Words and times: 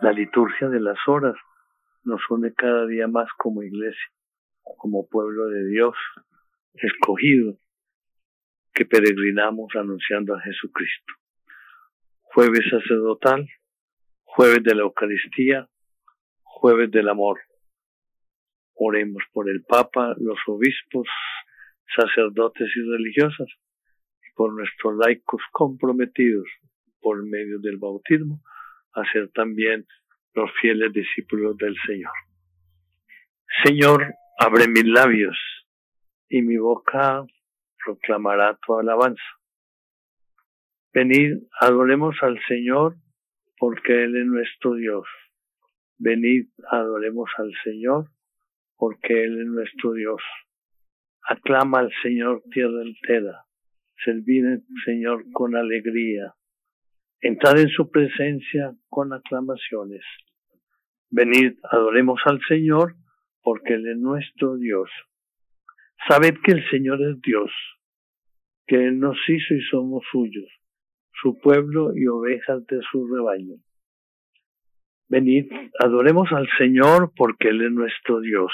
La 0.00 0.12
liturgia 0.12 0.68
de 0.68 0.80
las 0.80 0.98
horas 1.06 1.36
nos 2.04 2.20
une 2.30 2.54
cada 2.54 2.86
día 2.86 3.06
más 3.06 3.28
como 3.36 3.62
iglesia, 3.62 4.10
como 4.78 5.06
pueblo 5.08 5.46
de 5.48 5.66
Dios, 5.68 5.94
escogido, 6.74 7.58
que 8.72 8.86
peregrinamos 8.86 9.74
anunciando 9.74 10.34
a 10.34 10.40
Jesucristo. 10.40 11.12
Jueves 12.22 12.64
sacerdotal, 12.70 13.46
jueves 14.24 14.62
de 14.62 14.74
la 14.74 14.82
Eucaristía, 14.82 15.68
jueves 16.42 16.90
del 16.90 17.08
amor. 17.08 17.40
Oremos 18.82 19.22
por 19.34 19.50
el 19.50 19.62
Papa, 19.62 20.14
los 20.18 20.38
obispos, 20.46 21.06
sacerdotes 21.94 22.66
y 22.74 22.90
religiosas, 22.90 23.48
por 24.34 24.54
nuestros 24.54 24.96
laicos 24.96 25.42
comprometidos 25.52 26.46
por 27.02 27.22
medio 27.22 27.58
del 27.58 27.76
bautismo 27.76 28.40
a 28.94 29.04
ser 29.12 29.28
también 29.32 29.86
los 30.32 30.50
fieles 30.62 30.94
discípulos 30.94 31.58
del 31.58 31.76
Señor. 31.86 32.12
Señor, 33.64 34.14
abre 34.38 34.66
mis 34.66 34.86
labios 34.86 35.36
y 36.30 36.40
mi 36.40 36.56
boca 36.56 37.26
proclamará 37.84 38.58
tu 38.64 38.78
alabanza. 38.78 39.22
Venid, 40.94 41.36
adoremos 41.60 42.16
al 42.22 42.40
Señor, 42.48 42.96
porque 43.58 44.04
Él 44.04 44.16
es 44.16 44.24
nuestro 44.24 44.72
Dios. 44.72 45.06
Venid, 45.98 46.48
adoremos 46.70 47.28
al 47.36 47.52
Señor, 47.62 48.06
porque 48.80 49.24
Él 49.24 49.38
es 49.42 49.46
nuestro 49.46 49.92
Dios. 49.92 50.22
Aclama 51.28 51.80
al 51.80 51.92
Señor 52.02 52.42
tierra 52.50 52.80
entera. 52.80 53.44
Servid 54.02 54.46
al 54.46 54.64
Señor 54.86 55.22
con 55.32 55.54
alegría. 55.54 56.32
Entrad 57.20 57.58
en 57.58 57.68
su 57.68 57.90
presencia 57.90 58.74
con 58.88 59.12
aclamaciones. 59.12 60.02
Venid, 61.10 61.58
adoremos 61.70 62.22
al 62.24 62.40
Señor, 62.48 62.94
porque 63.42 63.74
Él 63.74 63.86
es 63.86 63.98
nuestro 63.98 64.56
Dios. 64.56 64.88
Sabed 66.08 66.36
que 66.42 66.52
el 66.52 66.66
Señor 66.70 67.02
es 67.02 67.20
Dios, 67.20 67.50
que 68.66 68.76
Él 68.76 68.98
nos 68.98 69.18
hizo 69.28 69.52
y 69.52 69.60
somos 69.70 70.04
suyos, 70.10 70.48
su 71.20 71.38
pueblo 71.38 71.94
y 71.94 72.06
ovejas 72.06 72.66
de 72.66 72.80
su 72.90 73.06
rebaño. 73.14 73.56
Venid, 75.10 75.52
adoremos 75.78 76.32
al 76.32 76.48
Señor, 76.56 77.12
porque 77.14 77.48
Él 77.48 77.60
es 77.60 77.72
nuestro 77.72 78.20
Dios. 78.20 78.52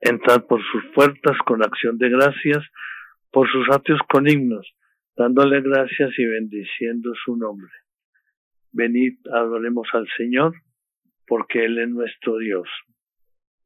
Entrad 0.00 0.46
por 0.46 0.62
sus 0.72 0.84
puertas 0.94 1.36
con 1.44 1.62
acción 1.62 1.98
de 1.98 2.08
gracias, 2.08 2.64
por 3.30 3.46
sus 3.50 3.68
atrios 3.70 4.00
con 4.08 4.26
himnos 4.26 4.66
dándole 5.16 5.62
gracias 5.62 6.10
y 6.18 6.26
bendiciendo 6.26 7.12
su 7.24 7.36
nombre. 7.36 7.70
Venid, 8.72 9.16
adoremos 9.32 9.88
al 9.94 10.06
Señor, 10.16 10.54
porque 11.26 11.64
Él 11.64 11.78
es 11.78 11.88
nuestro 11.88 12.36
Dios. 12.36 12.68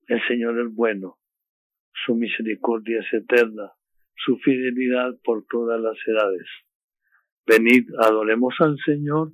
El 0.07 0.21
Señor 0.29 0.59
es 0.61 0.73
bueno, 0.75 1.19
su 2.05 2.15
misericordia 2.15 3.01
es 3.01 3.13
eterna, 3.13 3.73
su 4.15 4.39
fidelidad 4.39 5.19
por 5.25 5.45
todas 5.47 5.81
las 5.81 5.97
edades. 6.07 6.47
Venid, 7.47 7.89
adoremos 7.99 8.55
al 8.61 8.79
Señor, 8.85 9.33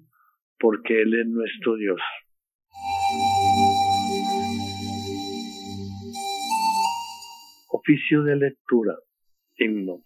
porque 0.58 1.02
Él 1.02 1.14
es 1.14 1.26
nuestro 1.26 1.76
Dios. 1.76 2.00
Oficio 7.86 8.24
de 8.24 8.34
lectura, 8.34 8.96
himno. 9.58 10.00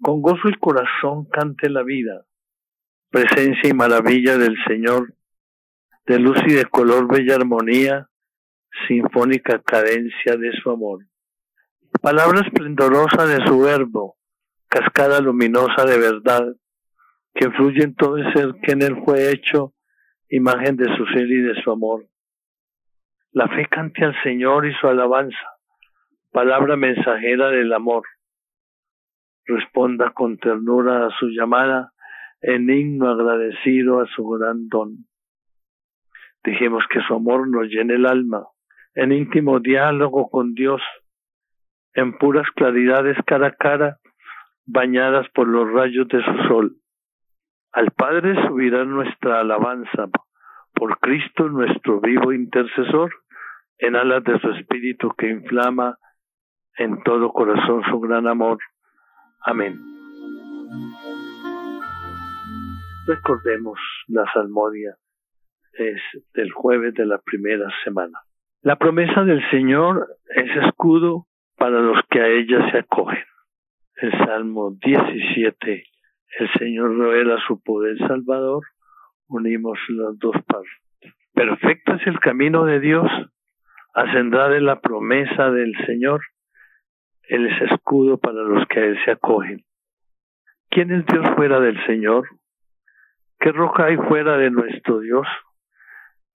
Con 0.00 0.22
gozo 0.22 0.46
el 0.46 0.60
corazón 0.60 1.24
cante 1.24 1.68
la 1.68 1.82
vida, 1.82 2.24
presencia 3.10 3.68
y 3.68 3.72
maravilla 3.72 4.38
del 4.38 4.54
Señor, 4.68 5.12
de 6.06 6.20
luz 6.20 6.38
y 6.46 6.52
de 6.52 6.66
color 6.66 7.12
bella 7.12 7.34
armonía, 7.34 8.08
sinfónica 8.86 9.60
cadencia 9.60 10.36
de 10.36 10.52
su 10.52 10.70
amor. 10.70 11.06
Palabra 12.00 12.42
esplendorosa 12.42 13.26
de 13.26 13.44
su 13.44 13.58
verbo, 13.58 14.18
cascada 14.68 15.20
luminosa 15.20 15.84
de 15.84 15.98
verdad, 15.98 16.46
que 17.34 17.50
fluye 17.50 17.82
en 17.82 17.96
todo 17.96 18.18
el 18.18 18.32
ser 18.34 18.54
que 18.62 18.70
en 18.70 18.82
él 18.82 19.02
fue 19.04 19.32
hecho, 19.32 19.74
imagen 20.28 20.76
de 20.76 20.96
su 20.96 21.04
ser 21.06 21.28
y 21.28 21.42
de 21.42 21.60
su 21.60 21.72
amor. 21.72 22.06
La 23.32 23.48
fe 23.48 23.66
cante 23.66 24.04
al 24.04 24.20
Señor 24.22 24.66
y 24.66 24.74
su 24.74 24.88
alabanza, 24.88 25.38
palabra 26.32 26.76
mensajera 26.76 27.50
del 27.50 27.72
amor 27.72 28.02
responda 29.50 30.10
con 30.10 30.38
ternura 30.38 31.06
a 31.06 31.10
su 31.18 31.28
llamada, 31.28 31.92
en 32.40 32.70
himno 32.70 33.10
agradecido 33.10 34.00
a 34.00 34.06
su 34.06 34.26
gran 34.28 34.68
don. 34.68 35.06
Dejemos 36.42 36.84
que 36.90 37.00
su 37.02 37.14
amor 37.14 37.48
nos 37.48 37.66
llene 37.68 37.94
el 37.94 38.06
alma, 38.06 38.46
en 38.94 39.12
íntimo 39.12 39.60
diálogo 39.60 40.30
con 40.30 40.54
Dios, 40.54 40.80
en 41.94 42.16
puras 42.16 42.46
claridades 42.54 43.16
cara 43.26 43.48
a 43.48 43.52
cara, 43.52 43.98
bañadas 44.64 45.28
por 45.34 45.48
los 45.48 45.70
rayos 45.70 46.08
de 46.08 46.24
su 46.24 46.48
sol. 46.48 46.76
Al 47.72 47.90
Padre 47.90 48.34
subirá 48.46 48.84
nuestra 48.84 49.40
alabanza, 49.40 50.08
por 50.80 50.98
Cristo 50.98 51.46
nuestro 51.50 52.00
vivo 52.00 52.32
intercesor, 52.32 53.12
en 53.76 53.96
alas 53.96 54.24
de 54.24 54.40
su 54.40 54.50
espíritu 54.52 55.10
que 55.10 55.28
inflama 55.28 55.98
en 56.78 57.02
todo 57.02 57.34
corazón 57.34 57.82
su 57.90 58.00
gran 58.00 58.26
amor. 58.26 58.56
Amén. 59.44 59.78
Recordemos 63.06 63.78
la 64.08 64.24
salmodia 64.32 64.96
es 65.74 66.00
del 66.32 66.50
jueves 66.50 66.94
de 66.94 67.04
la 67.04 67.18
primera 67.18 67.68
semana. 67.84 68.18
La 68.62 68.76
promesa 68.76 69.22
del 69.22 69.42
Señor 69.50 70.06
es 70.34 70.64
escudo 70.64 71.26
para 71.58 71.78
los 71.82 72.00
que 72.08 72.22
a 72.22 72.26
ella 72.26 72.70
se 72.70 72.78
acogen. 72.78 73.26
El 73.96 74.12
Salmo 74.12 74.74
17, 74.80 75.84
el 76.38 76.52
Señor 76.58 76.96
revela 76.96 77.36
su 77.46 77.62
poder 77.62 77.98
salvador, 77.98 78.62
unimos 79.30 79.78
las 79.88 80.18
dos 80.18 80.36
partes. 80.46 81.14
Perfecto 81.32 81.94
es 81.94 82.06
el 82.06 82.20
camino 82.20 82.64
de 82.64 82.80
Dios, 82.80 83.10
hacendrá 83.94 84.48
de 84.48 84.60
la 84.60 84.80
promesa 84.80 85.50
del 85.50 85.74
Señor, 85.86 86.20
él 87.30 87.46
es 87.46 87.70
escudo 87.70 88.18
para 88.18 88.42
los 88.42 88.66
que 88.66 88.80
a 88.80 88.84
Él 88.86 88.98
se 89.04 89.12
acogen. 89.12 89.64
¿Quién 90.68 90.90
es 90.90 91.06
Dios 91.06 91.24
fuera 91.36 91.60
del 91.60 91.80
Señor? 91.86 92.28
¿Qué 93.38 93.52
roca 93.52 93.84
hay 93.84 93.96
fuera 93.96 94.36
de 94.36 94.50
nuestro 94.50 94.98
Dios? 94.98 95.28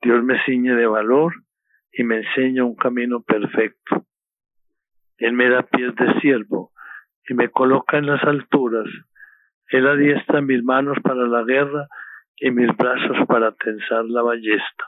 Dios 0.02 0.24
me 0.24 0.42
ciñe 0.46 0.74
de 0.74 0.88
valor 0.88 1.34
y 1.92 2.06
me 2.06 2.20
enseña 2.20 2.64
un 2.64 2.78
camino 2.78 3.22
perfecto. 3.24 4.06
Él 5.18 5.34
me 5.34 5.50
da 5.50 5.64
pies 5.64 5.94
de 5.96 6.18
siervo 6.22 6.72
y 7.28 7.34
me 7.34 7.50
coloca 7.50 7.98
en 7.98 8.06
las 8.06 8.24
alturas. 8.24 8.88
Él 9.68 9.88
adiestra 9.88 10.40
mis 10.40 10.64
manos 10.64 10.98
para 11.04 11.28
la 11.28 11.44
guerra 11.44 11.90
y 12.38 12.52
mis 12.52 12.76
brazos 12.76 13.28
para 13.28 13.52
tensar 13.54 14.06
la 14.06 14.22
ballesta. 14.22 14.86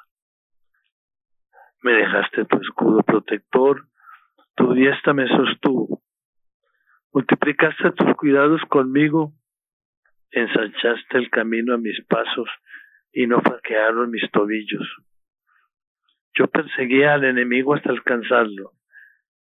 Me 1.84 1.94
dejaste 1.94 2.46
tu 2.46 2.58
escudo 2.58 3.03
protector 3.03 3.88
tu 4.58 4.74
diestra 4.74 5.13
me 5.13 5.28
sostuvo. 5.28 6.02
Multiplicaste 7.13 7.91
tus 7.91 8.16
cuidados 8.16 8.59
conmigo, 8.69 9.34
ensanchaste 10.31 11.19
el 11.19 11.30
camino 11.30 11.75
a 11.75 11.78
mis 11.78 12.03
pasos 12.06 12.50
y 13.13 13.28
no 13.28 13.40
faquearon 13.41 14.09
mis 14.09 14.30
tobillos. 14.31 14.88
Yo 16.34 16.47
perseguía 16.47 17.13
al 17.13 17.25
enemigo 17.25 17.75
hasta 17.75 17.91
alcanzarlo 17.91 18.72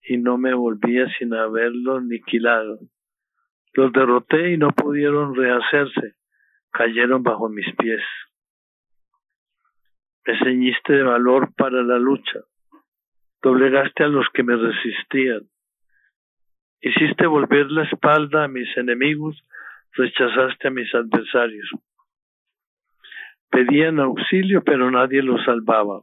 y 0.03 0.17
no 0.17 0.39
me 0.39 0.55
volvía 0.55 1.07
sin 1.19 1.35
haberlo 1.35 1.99
aniquilado. 1.99 2.79
Los 3.75 3.93
derroté 3.93 4.53
y 4.53 4.57
no 4.57 4.71
pudieron 4.71 5.35
rehacerse, 5.35 6.15
cayeron 6.73 7.23
bajo 7.23 7.49
mis 7.49 7.67
pies. 7.77 8.03
Me 10.27 10.39
ceñiste 10.39 10.93
de 10.93 11.03
valor 11.03 11.53
para 11.55 11.83
la 11.83 11.99
lucha, 11.99 12.41
doblegaste 13.43 14.05
a 14.05 14.09
los 14.09 14.27
que 14.33 14.43
me 14.43 14.57
resistían. 14.57 15.43
Hiciste 16.81 17.27
volver 17.27 17.71
la 17.71 17.85
espalda 17.85 18.45
a 18.45 18.49
mis 18.49 18.77
enemigos, 18.77 19.45
rechazaste 19.93 20.69
a 20.69 20.71
mis 20.71 20.93
adversarios. 20.95 21.71
Pedían 23.51 24.01
auxilio, 24.01 24.65
pero 24.65 24.91
nadie 24.91 25.23
los 25.23 25.45
salvaba. 25.45 26.03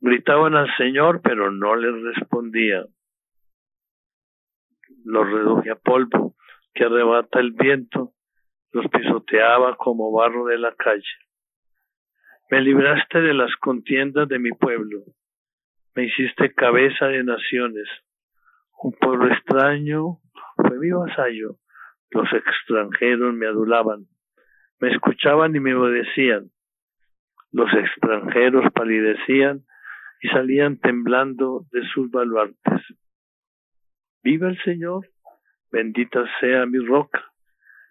Gritaban 0.00 0.54
al 0.54 0.74
Señor, 0.76 1.20
pero 1.22 1.50
no 1.50 1.76
les 1.76 2.14
respondía. 2.14 2.84
Los 5.04 5.30
reduje 5.30 5.70
a 5.70 5.76
polvo 5.76 6.34
que 6.74 6.84
arrebata 6.84 7.40
el 7.40 7.52
viento, 7.52 8.12
los 8.74 8.86
pisoteaba 8.88 9.76
como 9.76 10.12
barro 10.12 10.44
de 10.44 10.58
la 10.58 10.74
calle. 10.74 11.16
Me 12.50 12.60
libraste 12.60 13.22
de 13.22 13.32
las 13.32 13.56
contiendas 13.56 14.28
de 14.28 14.38
mi 14.38 14.50
pueblo 14.52 15.04
me 15.94 16.04
hiciste 16.04 16.52
cabeza 16.54 17.06
de 17.06 17.22
naciones. 17.22 17.88
Un 18.82 18.92
pueblo 18.92 19.32
extraño 19.32 20.18
fue 20.56 20.78
mi 20.78 20.90
vasallo. 20.90 21.56
Los 22.10 22.32
extranjeros 22.32 23.34
me 23.34 23.46
adulaban, 23.46 24.06
me 24.80 24.90
escuchaban 24.90 25.54
y 25.54 25.60
me 25.60 25.74
obedecían. 25.74 26.50
Los 27.52 27.72
extranjeros 27.72 28.64
palidecían 28.72 29.64
y 30.20 30.28
salían 30.28 30.78
temblando 30.78 31.64
de 31.70 31.86
sus 31.88 32.10
baluartes. 32.10 32.82
Viva 34.22 34.48
el 34.48 34.60
Señor, 34.62 35.08
bendita 35.70 36.24
sea 36.40 36.66
mi 36.66 36.78
roca, 36.78 37.32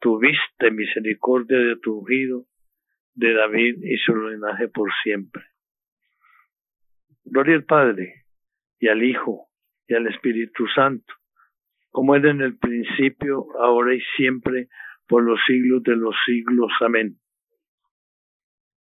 tuviste 0.00 0.70
misericordia 0.70 1.58
de 1.58 1.76
tu 1.76 1.98
ungido, 1.98 2.44
de 3.14 3.32
David 3.32 3.82
y 3.82 3.96
su 3.98 4.14
linaje 4.14 4.68
por 4.68 4.90
siempre. 5.02 5.42
Gloria 7.24 7.56
al 7.56 7.64
Padre, 7.64 8.24
y 8.78 8.88
al 8.88 9.02
Hijo, 9.02 9.48
y 9.88 9.94
al 9.94 10.06
Espíritu 10.08 10.66
Santo, 10.68 11.14
como 11.90 12.16
era 12.16 12.30
en 12.30 12.42
el 12.42 12.58
principio, 12.58 13.46
ahora 13.60 13.94
y 13.94 14.00
siempre, 14.16 14.68
por 15.06 15.22
los 15.22 15.40
siglos 15.46 15.82
de 15.84 15.96
los 15.96 16.14
siglos. 16.26 16.72
Amén. 16.80 17.18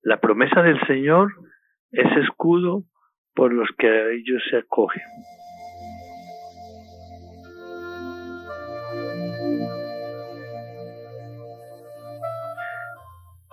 La 0.02 0.20
promesa 0.20 0.62
del 0.62 0.80
Señor 0.88 1.32
es 1.92 2.08
escudo 2.24 2.84
por 3.36 3.54
los 3.54 3.70
que 3.78 3.88
a 3.88 4.10
ellos 4.10 4.42
se 4.50 4.58
acogen. 4.58 5.04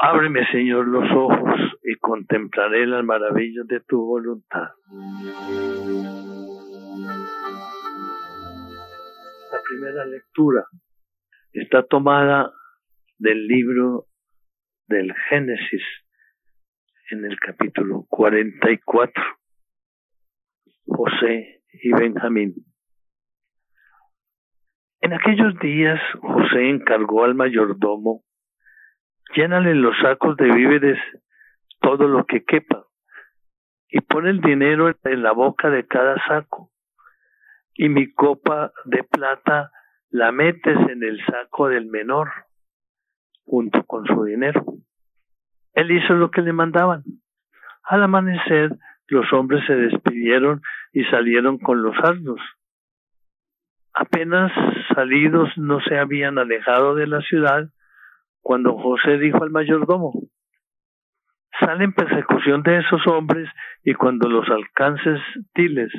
Ábreme, 0.06 0.47
Señor, 0.53 0.87
los 0.87 1.11
ojos 1.12 1.59
y 1.83 1.95
contemplaré 1.95 2.87
las 2.87 3.03
maravillas 3.03 3.67
de 3.67 3.81
tu 3.81 4.05
voluntad. 4.05 4.69
La 9.51 9.61
primera 9.67 10.05
lectura 10.05 10.67
está 11.55 11.85
tomada 11.85 12.53
del 13.17 13.47
libro 13.47 14.05
del 14.89 15.15
Génesis 15.31 15.83
en 17.11 17.25
el 17.25 17.41
capítulo 17.41 18.05
44. 18.11 19.25
José 20.87 21.62
y 21.83 21.93
Benjamín. 21.93 22.53
En 25.01 25.15
aquellos 25.15 25.59
días 25.61 25.99
José 26.21 26.69
encargó 26.69 27.25
al 27.25 27.35
mayordomo, 27.35 28.23
llénale 29.35 29.75
los 29.75 29.97
sacos 29.99 30.37
de 30.37 30.50
víveres 30.53 30.99
todo 31.81 32.09
lo 32.09 32.25
que 32.25 32.44
quepa, 32.44 32.87
y 33.88 34.00
pon 34.00 34.26
el 34.26 34.41
dinero 34.41 34.93
en 35.05 35.23
la 35.23 35.32
boca 35.32 35.71
de 35.71 35.87
cada 35.87 36.17
saco, 36.26 36.71
y 37.75 37.88
mi 37.88 38.12
copa 38.12 38.73
de 38.85 39.03
plata 39.05 39.71
la 40.11 40.32
metes 40.32 40.79
en 40.88 41.03
el 41.03 41.25
saco 41.26 41.69
del 41.69 41.87
menor, 41.87 42.31
junto 43.44 43.85
con 43.85 44.06
su 44.06 44.25
dinero. 44.25 44.65
Él 45.75 45.91
hizo 45.91 46.15
lo 46.15 46.31
que 46.31 46.41
le 46.41 46.53
mandaban. 46.53 47.03
Al 47.82 48.03
amanecer, 48.03 48.70
los 49.09 49.31
hombres 49.32 49.65
se 49.67 49.75
despidieron 49.75 50.62
y 50.93 51.05
salieron 51.05 51.59
con 51.59 51.82
los 51.82 51.97
asnos. 52.03 52.41
Apenas 53.93 54.53
salidos 54.94 55.50
no 55.56 55.81
se 55.81 55.99
habían 55.99 56.38
alejado 56.38 56.94
de 56.94 57.06
la 57.06 57.20
ciudad 57.20 57.69
cuando 58.44 58.76
José 58.76 59.17
dijo 59.17 59.43
al 59.43 59.50
mayordomo, 59.50 60.12
sale 61.58 61.85
en 61.85 61.94
persecución 61.94 62.62
de 62.62 62.81
esos 62.81 63.05
hombres 63.06 63.49
y 63.82 63.94
cuando 63.94 64.29
los 64.29 64.46
alcances, 64.50 65.19
diles, 65.55 65.91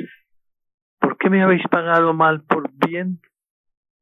¿por 1.00 1.18
qué 1.18 1.32
me 1.32 1.42
habéis 1.42 1.68
pagado 1.70 2.14
mal 2.14 2.44
por 2.44 2.70
bien? 2.88 3.20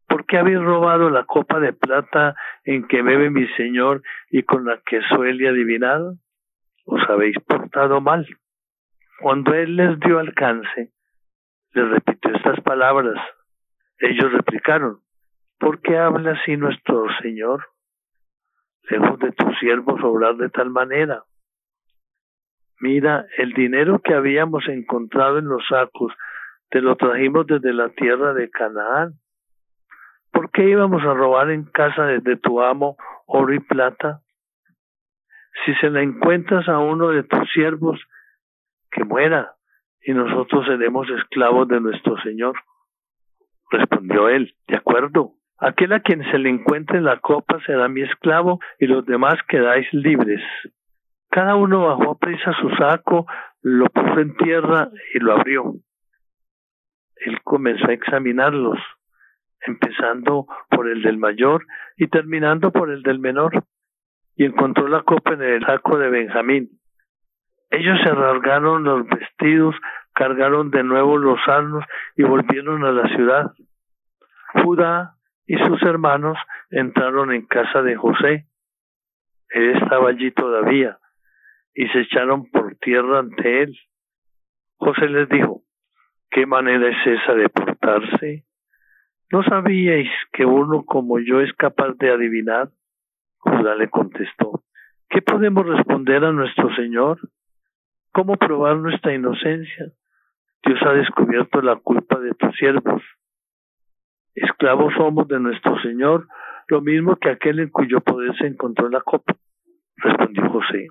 ¿Por 0.10 0.26
qué 0.26 0.40
habéis 0.40 0.60
robado 0.60 1.10
la 1.10 1.24
copa 1.24 1.62
de 1.62 1.72
plata 1.72 2.36
en 2.66 2.86
que 2.86 3.02
bebe 3.02 3.30
mi 3.30 3.48
Señor 3.56 4.02
y 4.30 4.44
con 4.44 4.66
la 4.66 4.82
que 4.86 5.02
suele 5.04 5.48
adivinar? 5.48 6.02
Os 6.86 7.10
habéis 7.10 7.38
portado 7.48 8.02
mal. 8.02 8.28
Cuando 9.22 9.54
él 9.54 9.78
les 9.78 9.98
dio 10.02 10.20
alcance, 10.20 10.92
les 11.72 11.90
repitió 11.90 12.36
estas 12.36 12.60
palabras. 12.60 13.16
Ellos 14.00 14.34
replicaron, 14.34 15.00
¿por 15.60 15.82
qué 15.82 15.98
habla 15.98 16.32
así 16.32 16.58
nuestro 16.58 17.06
Señor? 17.22 17.73
Lejos 18.90 19.20
de 19.20 19.32
tus 19.32 19.58
siervos 19.60 20.02
obrar 20.04 20.36
de 20.36 20.50
tal 20.50 20.70
manera. 20.70 21.24
Mira, 22.80 23.26
el 23.38 23.54
dinero 23.54 24.00
que 24.00 24.14
habíamos 24.14 24.68
encontrado 24.68 25.40
en 25.40 25.46
los 25.46 25.66
sacos, 25.68 26.14
te 26.70 26.82
lo 26.82 26.96
trajimos 26.96 27.48
desde 27.48 27.72
la 27.74 27.90
tierra 27.90 28.34
de 28.34 28.50
Canaán. 28.50 29.14
¿Por 30.32 30.52
qué 30.52 30.68
íbamos 30.70 31.02
a 31.04 31.14
robar 31.14 31.52
en 31.52 31.64
casa 31.64 32.06
de 32.06 32.36
tu 32.38 32.62
amo 32.62 32.98
oro 33.28 33.54
y 33.54 33.60
plata? 33.60 34.22
Si 35.66 35.74
se 35.76 35.90
la 35.90 36.02
encuentras 36.02 36.68
a 36.68 36.80
uno 36.80 37.10
de 37.10 37.24
tus 37.24 37.50
siervos, 37.54 38.02
que 38.92 39.04
muera, 39.04 39.54
y 40.06 40.14
nosotros 40.14 40.66
seremos 40.66 41.08
esclavos 41.10 41.68
de 41.68 41.80
nuestro 41.80 42.18
Señor. 42.22 42.56
Respondió 43.72 44.30
él, 44.30 44.56
de 44.68 44.76
acuerdo, 44.76 45.34
aquel 45.60 45.94
a 45.94 46.00
quien 46.02 46.24
se 46.32 46.38
le 46.38 46.50
encuentre 46.50 47.02
la 47.02 47.20
copa 47.20 47.60
será 47.66 47.88
mi 47.88 48.02
esclavo, 48.02 48.60
y 48.80 48.88
los 48.88 49.06
demás 49.06 49.36
quedáis 49.48 49.88
libres. 49.94 50.42
Cada 51.30 51.56
uno 51.56 51.88
bajó 51.88 52.12
a 52.12 52.18
prisa 52.18 52.54
su 52.62 52.70
saco, 52.76 53.26
lo 53.62 53.86
puso 53.86 54.20
en 54.20 54.36
tierra 54.38 54.90
y 55.14 55.20
lo 55.20 55.34
abrió. 55.34 55.74
Él 57.16 57.42
comenzó 57.44 57.88
a 57.88 57.94
examinarlos, 57.94 58.78
empezando 59.62 60.46
por 60.70 60.90
el 60.90 61.02
del 61.02 61.18
mayor 61.18 61.66
y 61.98 62.08
terminando 62.08 62.72
por 62.72 62.92
el 62.92 63.02
del 63.02 63.20
menor, 63.20 63.64
y 64.36 64.46
encontró 64.46 64.88
la 64.88 65.02
copa 65.04 65.34
en 65.34 65.42
el 65.42 65.66
saco 65.66 65.98
de 65.98 66.10
Benjamín. 66.10 66.70
Ellos 67.70 67.98
se 68.04 68.12
rasgaron 68.12 68.84
los 68.84 69.08
vestidos, 69.08 69.76
cargaron 70.14 70.70
de 70.70 70.84
nuevo 70.84 71.18
los 71.18 71.40
asnos 71.48 71.84
y 72.16 72.24
volvieron 72.24 72.86
a 72.86 72.92
la 72.92 73.08
ciudad. 73.16 73.52
Judá 74.64 75.16
y 75.46 75.58
sus 75.58 75.82
hermanos 75.84 76.38
entraron 76.72 77.32
en 77.34 77.46
casa 77.46 77.82
de 77.82 77.96
José. 77.96 78.48
Él 79.50 79.78
estaba 79.78 80.10
allí 80.10 80.32
todavía 80.32 80.98
y 81.74 81.88
se 81.90 82.02
echaron 82.02 82.50
por 82.50 82.76
tierra 82.78 83.20
ante 83.20 83.64
él. 83.64 83.78
José 84.78 85.10
les 85.10 85.30
dijo, 85.30 85.62
¿qué 86.30 86.46
manera 86.46 86.90
es 86.90 87.22
esa 87.22 87.34
de 87.34 87.50
portarse? 87.50 88.46
¿No 89.32 89.44
sabíais 89.44 90.10
que 90.32 90.46
uno 90.46 90.84
como 90.86 91.20
yo 91.20 91.42
es 91.42 91.52
capaz 91.54 91.94
de 91.98 92.12
adivinar? 92.12 92.70
Judá 93.38 93.76
le 93.76 93.90
contestó, 93.90 94.64
¿qué 95.10 95.22
podemos 95.22 95.66
responder 95.66 96.24
a 96.24 96.32
nuestro 96.32 96.74
Señor? 96.76 97.20
¿Cómo 98.12 98.38
probar 98.38 98.78
nuestra 98.78 99.14
inocencia? 99.14 99.92
Dios 100.64 100.80
ha 100.84 100.94
descubierto 100.94 101.62
la 101.62 101.76
culpa 101.76 102.20
de 102.20 102.34
tus 102.36 102.56
siervos. 102.56 103.02
Esclavos 104.36 104.94
somos 104.96 105.28
de 105.28 105.40
nuestro 105.40 105.80
Señor, 105.82 106.28
lo 106.68 106.82
mismo 106.82 107.16
que 107.18 107.30
aquel 107.30 107.60
en 107.60 107.70
cuyo 107.70 108.02
poder 108.02 108.36
se 108.38 108.48
encontró 108.48 108.90
la 108.90 109.02
copa. 109.02 109.36
Respondió 109.98 110.50
José. 110.50 110.88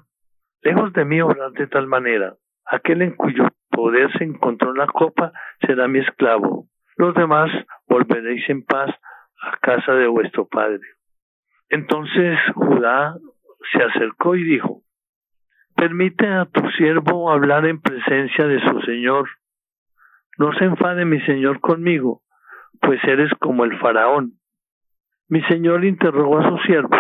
Lejos 0.63 0.93
de 0.93 1.05
mí 1.05 1.21
obrar 1.21 1.51
de 1.53 1.67
tal 1.67 1.87
manera. 1.87 2.35
Aquel 2.65 3.03
en 3.03 3.17
cuyo 3.17 3.49
poder 3.71 4.13
se 4.17 4.25
encontró 4.25 4.73
la 4.75 4.87
copa 4.87 5.33
será 5.67 5.89
mi 5.89 5.99
esclavo. 5.99 6.67
Los 6.97 7.15
demás 7.15 7.51
volveréis 7.89 8.49
en 8.49 8.65
paz 8.65 8.91
a 9.43 9.57
casa 9.59 9.93
de 9.95 10.07
vuestro 10.07 10.47
padre. 10.47 10.81
Entonces 11.69 12.39
Judá 12.55 13.17
se 13.73 13.83
acercó 13.83 14.37
y 14.37 14.45
dijo, 14.45 14.83
Permite 15.75 16.29
a 16.29 16.45
tu 16.45 16.61
siervo 16.73 17.33
hablar 17.33 17.67
en 17.67 17.81
presencia 17.81 18.47
de 18.47 18.61
su 18.61 18.81
Señor. 18.83 19.29
No 20.39 20.53
se 20.53 20.65
enfade 20.65 21.05
mi 21.05 21.21
Señor 21.23 21.61
conmigo, 21.61 22.23
pues 22.81 23.03
eres 23.05 23.31
como 23.41 23.65
el 23.65 23.79
faraón. 23.79 24.35
Mi 25.29 25.43
Señor 25.45 25.85
interrogó 25.85 26.39
a 26.39 26.49
sus 26.51 26.63
siervos, 26.63 26.99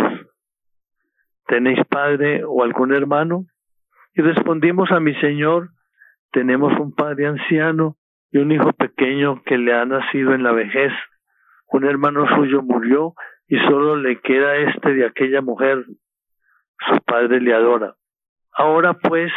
¿tenéis 1.47 1.85
padre 1.88 2.45
o 2.45 2.62
algún 2.62 2.95
hermano? 2.95 3.47
Y 4.14 4.23
respondimos 4.23 4.91
a 4.91 5.00
mi 5.00 5.14
Señor, 5.17 5.71
tenemos 6.31 6.79
un 6.79 6.95
padre 6.95 7.26
anciano 7.26 7.97
y 8.31 8.38
un 8.38 8.52
hijo 8.52 8.73
pequeño 8.73 9.43
que 9.45 9.59
le 9.59 9.75
ha 9.75 9.85
nacido 9.85 10.35
en 10.35 10.43
la 10.43 10.52
vejez. 10.52 10.93
Un 11.71 11.85
hermano 11.85 12.26
suyo 12.37 12.62
murió 12.62 13.14
y 13.49 13.59
solo 13.59 13.97
le 13.97 14.21
queda 14.21 14.57
este 14.57 14.95
de 14.95 15.07
aquella 15.07 15.43
mujer. 15.43 15.85
Su 16.88 16.99
padre 17.05 17.41
le 17.41 17.55
adora. 17.55 17.95
Ahora 18.52 18.95
pues, 18.95 19.31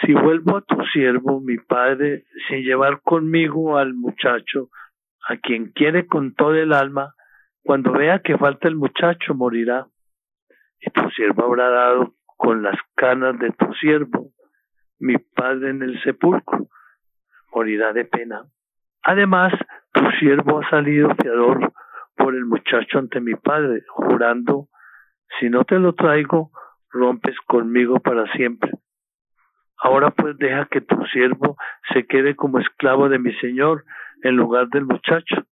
si 0.00 0.12
vuelvo 0.14 0.56
a 0.56 0.62
tu 0.62 0.80
siervo, 0.92 1.40
mi 1.40 1.58
padre, 1.58 2.24
sin 2.48 2.62
llevar 2.62 3.00
conmigo 3.02 3.76
al 3.76 3.94
muchacho, 3.94 4.68
a 5.28 5.36
quien 5.36 5.72
quiere 5.72 6.06
con 6.06 6.34
todo 6.34 6.54
el 6.54 6.72
alma, 6.72 7.14
cuando 7.62 7.92
vea 7.92 8.20
que 8.20 8.38
falta 8.38 8.68
el 8.68 8.76
muchacho, 8.76 9.34
morirá. 9.34 9.86
Y 10.80 10.90
tu 10.90 11.08
siervo 11.10 11.44
habrá 11.44 11.68
dado 11.68 12.14
con 12.36 12.62
las 12.62 12.76
canas 12.96 13.38
de 13.38 13.52
tu 13.52 13.72
siervo, 13.74 14.32
mi 14.98 15.16
padre 15.18 15.70
en 15.70 15.82
el 15.82 16.02
sepulcro, 16.02 16.66
morirá 17.54 17.92
de 17.92 18.04
pena. 18.04 18.42
Además, 19.04 19.52
tu 19.92 20.02
siervo 20.18 20.60
ha 20.60 20.70
salido 20.70 21.14
fiador 21.20 21.72
por 22.16 22.34
el 22.34 22.44
muchacho 22.44 22.98
ante 22.98 23.20
mi 23.20 23.34
padre, 23.34 23.82
jurando, 23.88 24.68
si 25.38 25.48
no 25.48 25.64
te 25.64 25.78
lo 25.78 25.94
traigo, 25.94 26.50
rompes 26.90 27.36
conmigo 27.46 28.00
para 28.00 28.30
siempre. 28.32 28.72
Ahora 29.78 30.10
pues 30.10 30.36
deja 30.38 30.66
que 30.66 30.80
tu 30.80 30.96
siervo 31.06 31.56
se 31.92 32.06
quede 32.06 32.36
como 32.36 32.58
esclavo 32.58 33.08
de 33.08 33.18
mi 33.18 33.32
señor 33.34 33.84
en 34.22 34.36
lugar 34.36 34.68
del 34.68 34.86
muchacho 34.86 35.44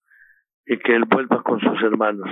y 0.67 0.79
que 0.79 0.95
él 0.95 1.05
vuelva 1.05 1.43
con 1.43 1.61
sus 1.61 1.83
hermanos. 1.83 2.29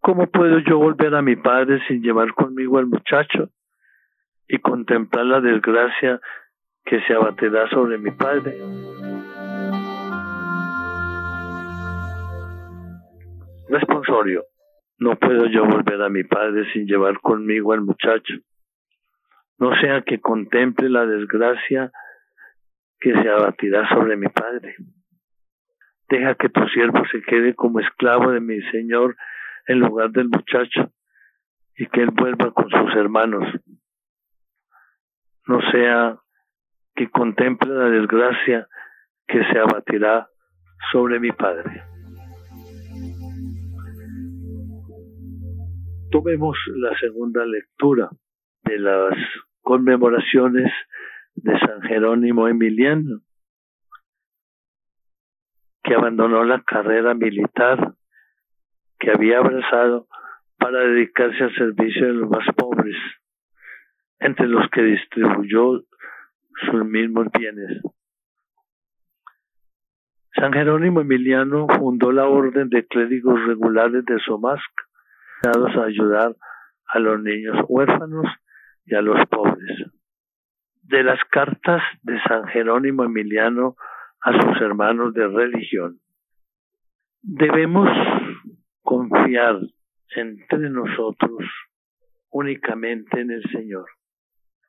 ¿Cómo 0.00 0.26
puedo 0.26 0.58
yo 0.58 0.78
volver 0.78 1.14
a 1.14 1.22
mi 1.22 1.36
padre 1.36 1.80
sin 1.88 2.02
llevar 2.02 2.32
conmigo 2.34 2.78
al 2.78 2.86
muchacho 2.86 3.48
y 4.46 4.58
contemplar 4.58 5.26
la 5.26 5.40
desgracia 5.40 6.20
que 6.84 7.00
se 7.02 7.14
abaterá 7.14 7.68
sobre 7.70 7.98
mi 7.98 8.10
padre? 8.10 8.58
Responsorio. 13.68 14.44
No 14.98 15.16
puedo 15.16 15.46
yo 15.46 15.64
volver 15.64 16.00
a 16.02 16.08
mi 16.08 16.22
padre 16.22 16.70
sin 16.72 16.86
llevar 16.86 17.18
conmigo 17.20 17.72
al 17.72 17.80
muchacho. 17.80 18.34
No 19.58 19.74
sea 19.80 20.02
que 20.02 20.20
contemple 20.20 20.88
la 20.90 21.06
desgracia 21.06 21.90
que 23.04 23.12
se 23.12 23.28
abatirá 23.28 23.86
sobre 23.90 24.16
mi 24.16 24.28
padre. 24.28 24.76
Deja 26.08 26.34
que 26.36 26.48
tu 26.48 26.66
siervo 26.68 27.04
se 27.12 27.20
quede 27.20 27.54
como 27.54 27.78
esclavo 27.80 28.30
de 28.30 28.40
mi 28.40 28.62
Señor 28.70 29.14
en 29.66 29.80
lugar 29.80 30.10
del 30.10 30.30
muchacho 30.30 30.90
y 31.76 31.86
que 31.88 32.00
él 32.00 32.12
vuelva 32.12 32.50
con 32.52 32.70
sus 32.70 32.96
hermanos. 32.96 33.44
No 35.46 35.60
sea 35.70 36.18
que 36.94 37.10
contemple 37.10 37.74
la 37.74 37.90
desgracia 37.90 38.68
que 39.26 39.44
se 39.52 39.58
abatirá 39.58 40.26
sobre 40.90 41.20
mi 41.20 41.30
padre. 41.30 41.82
Tomemos 46.10 46.56
la 46.76 46.98
segunda 46.98 47.44
lectura 47.44 48.08
de 48.62 48.78
las 48.78 49.14
conmemoraciones 49.60 50.72
de 51.34 51.58
San 51.58 51.82
Jerónimo 51.82 52.48
Emiliano, 52.48 53.20
que 55.82 55.94
abandonó 55.94 56.44
la 56.44 56.62
carrera 56.62 57.14
militar 57.14 57.94
que 58.98 59.10
había 59.10 59.38
abrazado 59.38 60.08
para 60.58 60.80
dedicarse 60.80 61.44
al 61.44 61.54
servicio 61.54 62.06
de 62.06 62.12
los 62.14 62.30
más 62.30 62.46
pobres, 62.56 62.96
entre 64.18 64.46
los 64.46 64.68
que 64.70 64.82
distribuyó 64.82 65.82
sus 66.70 66.84
mismos 66.84 67.26
bienes. 67.38 67.82
San 70.36 70.52
Jerónimo 70.52 71.00
Emiliano 71.00 71.66
fundó 71.68 72.10
la 72.12 72.26
Orden 72.26 72.68
de 72.68 72.86
Clérigos 72.86 73.44
Regulares 73.46 74.04
de 74.04 74.18
Somasc, 74.20 74.72
dados 75.42 75.76
a 75.76 75.84
ayudar 75.84 76.34
a 76.86 76.98
los 76.98 77.22
niños 77.22 77.56
huérfanos 77.68 78.26
y 78.86 78.94
a 78.94 79.02
los 79.02 79.18
pobres. 79.28 79.92
De 80.86 81.02
las 81.02 81.18
cartas 81.30 81.82
de 82.02 82.20
San 82.22 82.46
Jerónimo 82.48 83.04
Emiliano 83.04 83.76
a 84.20 84.32
sus 84.32 84.60
hermanos 84.60 85.12
de 85.14 85.26
religión. 85.26 85.98
Debemos 87.22 87.88
confiar 88.82 89.58
entre 90.14 90.70
nosotros 90.70 91.42
únicamente 92.30 93.20
en 93.20 93.30
el 93.30 93.42
Señor. 93.50 93.86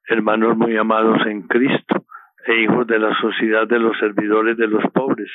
Hermanos 0.08 0.58
muy 0.58 0.78
amados 0.78 1.26
en 1.26 1.44
Cristo 1.44 2.06
e 2.46 2.62
hijos 2.62 2.88
de 2.88 3.00
la 3.00 3.14
sociedad 3.20 3.68
de 3.68 3.80
los 3.80 3.98
servidores 3.98 4.56
de 4.56 4.68
los 4.68 4.84
pobres. 4.94 5.32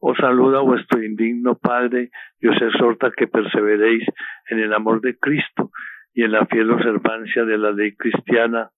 Os 0.00 0.16
saluda 0.16 0.60
vuestro 0.60 1.02
indigno 1.02 1.56
Padre 1.56 2.10
y 2.40 2.46
os 2.46 2.62
exhorta 2.62 3.10
que 3.10 3.26
perseveréis 3.26 4.04
en 4.48 4.60
el 4.60 4.72
amor 4.72 5.00
de 5.00 5.18
Cristo 5.18 5.72
y 6.14 6.22
en 6.22 6.32
la 6.32 6.46
fiel 6.46 6.70
observancia 6.70 7.44
de 7.44 7.58
la 7.58 7.72
ley 7.72 7.96
cristiana, 7.96 8.70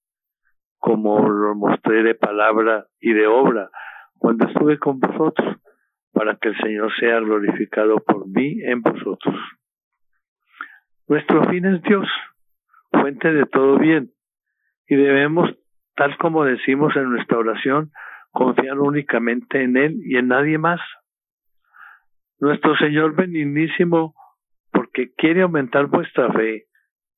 como 0.81 1.29
lo 1.29 1.55
mostré 1.55 2.03
de 2.03 2.15
palabra 2.15 2.87
y 2.99 3.13
de 3.13 3.27
obra 3.27 3.71
cuando 4.19 4.47
estuve 4.49 4.79
con 4.79 4.99
vosotros, 4.99 5.57
para 6.13 6.37
que 6.37 6.49
el 6.49 6.57
Señor 6.59 6.91
sea 6.99 7.21
glorificado 7.21 8.01
por 8.01 8.27
mí 8.27 8.61
en 8.63 8.83
vosotros. 8.83 9.35
Nuestro 11.07 11.49
fin 11.49 11.65
es 11.67 11.83
Dios, 11.83 12.09
fuente 12.91 13.33
de 13.33 13.47
todo 13.47 13.79
bien, 13.79 14.11
y 14.87 14.97
debemos, 14.97 15.51
tal 15.95 16.17
como 16.19 16.45
decimos 16.45 16.95
en 16.97 17.11
nuestra 17.11 17.39
oración, 17.39 17.93
confiar 18.31 18.79
únicamente 18.79 19.63
en 19.63 19.77
Él 19.77 20.01
y 20.05 20.17
en 20.17 20.29
nadie 20.29 20.59
más. 20.59 20.81
Nuestro 22.39 22.77
Señor 22.77 23.15
benignísimo, 23.15 24.15
porque 24.73 25.13
quiere 25.15 25.43
aumentar 25.43 25.87
vuestra 25.87 26.33
fe, 26.33 26.67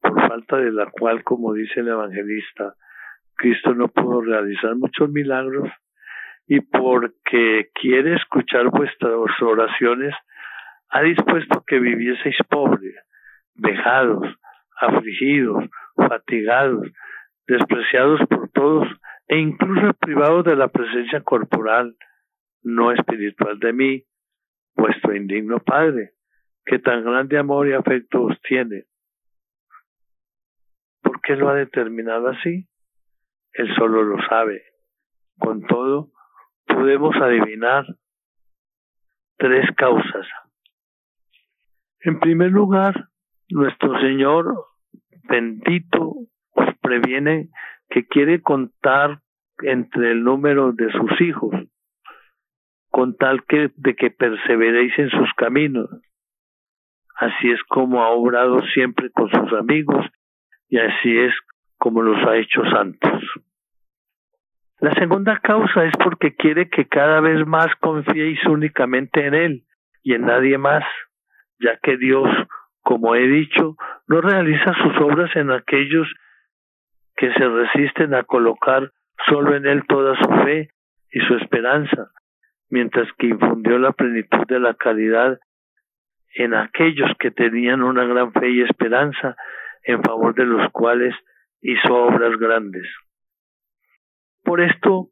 por 0.00 0.21
falta 0.28 0.57
de 0.57 0.73
la 0.73 0.90
cual, 0.90 1.23
como 1.23 1.52
dice 1.52 1.81
el 1.81 1.88
evangelista, 1.88 2.75
Cristo 3.37 3.75
no 3.75 3.89
pudo 3.89 4.21
realizar 4.23 4.77
muchos 4.77 5.11
milagros, 5.11 5.69
y 6.47 6.61
porque 6.61 7.71
quiere 7.75 8.17
escuchar 8.17 8.69
vuestras 8.71 9.12
oraciones, 9.41 10.15
ha 10.91 11.03
dispuesto 11.03 11.65
que 11.67 11.79
vivieseis 11.79 12.37
pobres, 12.49 12.95
vejados, 13.55 14.27
afligidos, 14.81 15.65
fatigados, 15.97 16.89
despreciados 17.47 18.21
por 18.29 18.51
todos 18.51 18.89
e 19.29 19.39
incluso 19.39 19.95
privados 19.95 20.45
de 20.45 20.57
la 20.57 20.69
presencia 20.69 21.23
corporal, 21.23 21.97
no 22.62 22.93
espiritual 22.93 23.59
de 23.59 23.73
mí, 23.73 24.05
vuestro 24.77 25.15
indigno 25.17 25.59
Padre, 25.61 26.12
que 26.65 26.79
tan 26.79 27.05
grande 27.05 27.39
amor 27.39 27.69
y 27.69 27.73
afecto 27.73 28.25
os 28.25 28.41
tiene. 28.43 28.85
¿Por 31.03 31.21
qué 31.21 31.37
lo 31.37 31.49
ha 31.49 31.55
determinado 31.55 32.29
así? 32.29 32.67
Él 33.54 33.75
solo 33.76 34.02
lo 34.02 34.23
sabe. 34.28 34.62
Con 35.38 35.62
todo, 35.66 36.11
podemos 36.66 37.14
adivinar 37.16 37.87
tres 39.37 39.66
causas. 39.76 40.26
En 42.00 42.18
primer 42.21 42.50
lugar, 42.50 43.09
nuestro 43.49 43.99
Señor 44.00 44.54
bendito 45.28 46.14
os 46.52 46.76
previene 46.80 47.49
que 47.88 48.06
quiere 48.06 48.42
contar 48.42 49.21
entre 49.62 50.12
el 50.12 50.25
número 50.25 50.73
de 50.73 50.90
sus 50.92 51.21
hijos 51.21 51.54
con 52.92 53.16
tal 53.16 53.44
que 53.44 53.71
de 53.76 53.94
que 53.94 54.11
perseveréis 54.11 54.97
en 54.99 55.11
sus 55.11 55.32
caminos. 55.35 55.88
Así 57.16 57.50
es 57.50 57.62
como 57.64 58.02
ha 58.02 58.11
obrado 58.11 58.61
siempre 58.75 59.11
con 59.11 59.30
sus 59.30 59.52
amigos 59.54 60.06
y 60.68 60.78
así 60.78 61.18
es 61.18 61.35
como 61.83 62.01
los 62.01 62.17
ha 62.29 62.37
hecho 62.37 62.62
santos. 62.71 63.25
La 64.79 64.95
segunda 64.95 65.41
causa 65.41 65.85
es 65.85 65.93
porque 65.97 66.37
quiere 66.37 66.71
que 66.71 66.87
cada 66.87 67.21
vez 67.21 67.45
más 67.45 67.75
confiéis 67.81 68.39
únicamente 68.47 69.27
en 69.27 69.35
Él 69.35 69.65
y 70.01 70.15
en 70.15 70.27
nadie 70.27 70.59
más, 70.59 70.85
ya 71.59 71.77
que 71.83 71.97
Dios, 71.97 72.29
como 72.83 73.17
he 73.17 73.27
dicho, 73.27 73.75
no 74.07 74.21
realiza 74.21 74.73
sus 74.75 74.97
obras 75.01 75.35
en 75.35 75.51
aquellos 75.51 76.07
que 77.17 77.33
se 77.33 77.49
resisten 77.49 78.15
a 78.15 78.23
colocar 78.23 78.93
solo 79.27 79.57
en 79.57 79.67
Él 79.67 79.83
toda 79.89 80.17
su 80.23 80.31
fe 80.45 80.71
y 81.11 81.19
su 81.23 81.35
esperanza, 81.35 82.12
mientras 82.71 83.09
que 83.19 83.27
infundió 83.27 83.81
la 83.81 83.91
plenitud 83.91 84.47
de 84.47 84.61
la 84.61 84.75
caridad 84.75 85.41
en 86.37 86.55
aquellos 86.55 87.11
que 87.19 87.33
tenían 87.33 87.83
una 87.83 88.05
gran 88.05 88.33
fe 88.33 88.51
y 88.51 88.62
esperanza, 88.62 89.35
en 89.83 90.01
favor 90.05 90.33
de 90.37 90.45
los 90.45 90.71
cuales 90.71 91.12
hizo 91.62 91.95
obras 91.95 92.37
grandes. 92.38 92.87
Por 94.42 94.61
esto, 94.61 95.09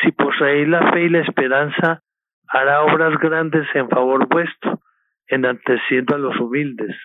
si 0.00 0.12
poseéis 0.12 0.68
la 0.68 0.92
fe 0.92 1.02
y 1.02 1.08
la 1.08 1.20
esperanza, 1.20 2.02
hará 2.48 2.82
obras 2.84 3.18
grandes 3.18 3.66
en 3.74 3.88
favor 3.88 4.28
vuestro, 4.28 4.80
enalteciendo 5.26 6.14
a 6.14 6.18
los 6.18 6.38
humildes. 6.38 6.96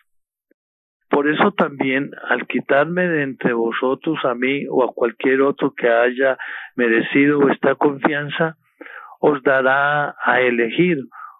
Por 1.09 1.27
eso 1.27 1.51
también, 1.51 2.11
al 2.29 2.47
quitarme 2.47 3.07
de 3.07 3.23
entre 3.23 3.53
vosotros 3.53 4.17
a 4.23 4.33
mí 4.33 4.65
o 4.69 4.83
a 4.83 4.93
cualquier 4.93 5.41
otro 5.41 5.73
que 5.75 5.89
haya 5.89 6.37
merecido 6.75 7.39
vuestra 7.39 7.75
confianza, 7.75 8.57
os 9.19 9.41
dará 9.43 10.15
a 10.23 10.41
elegir 10.41 10.97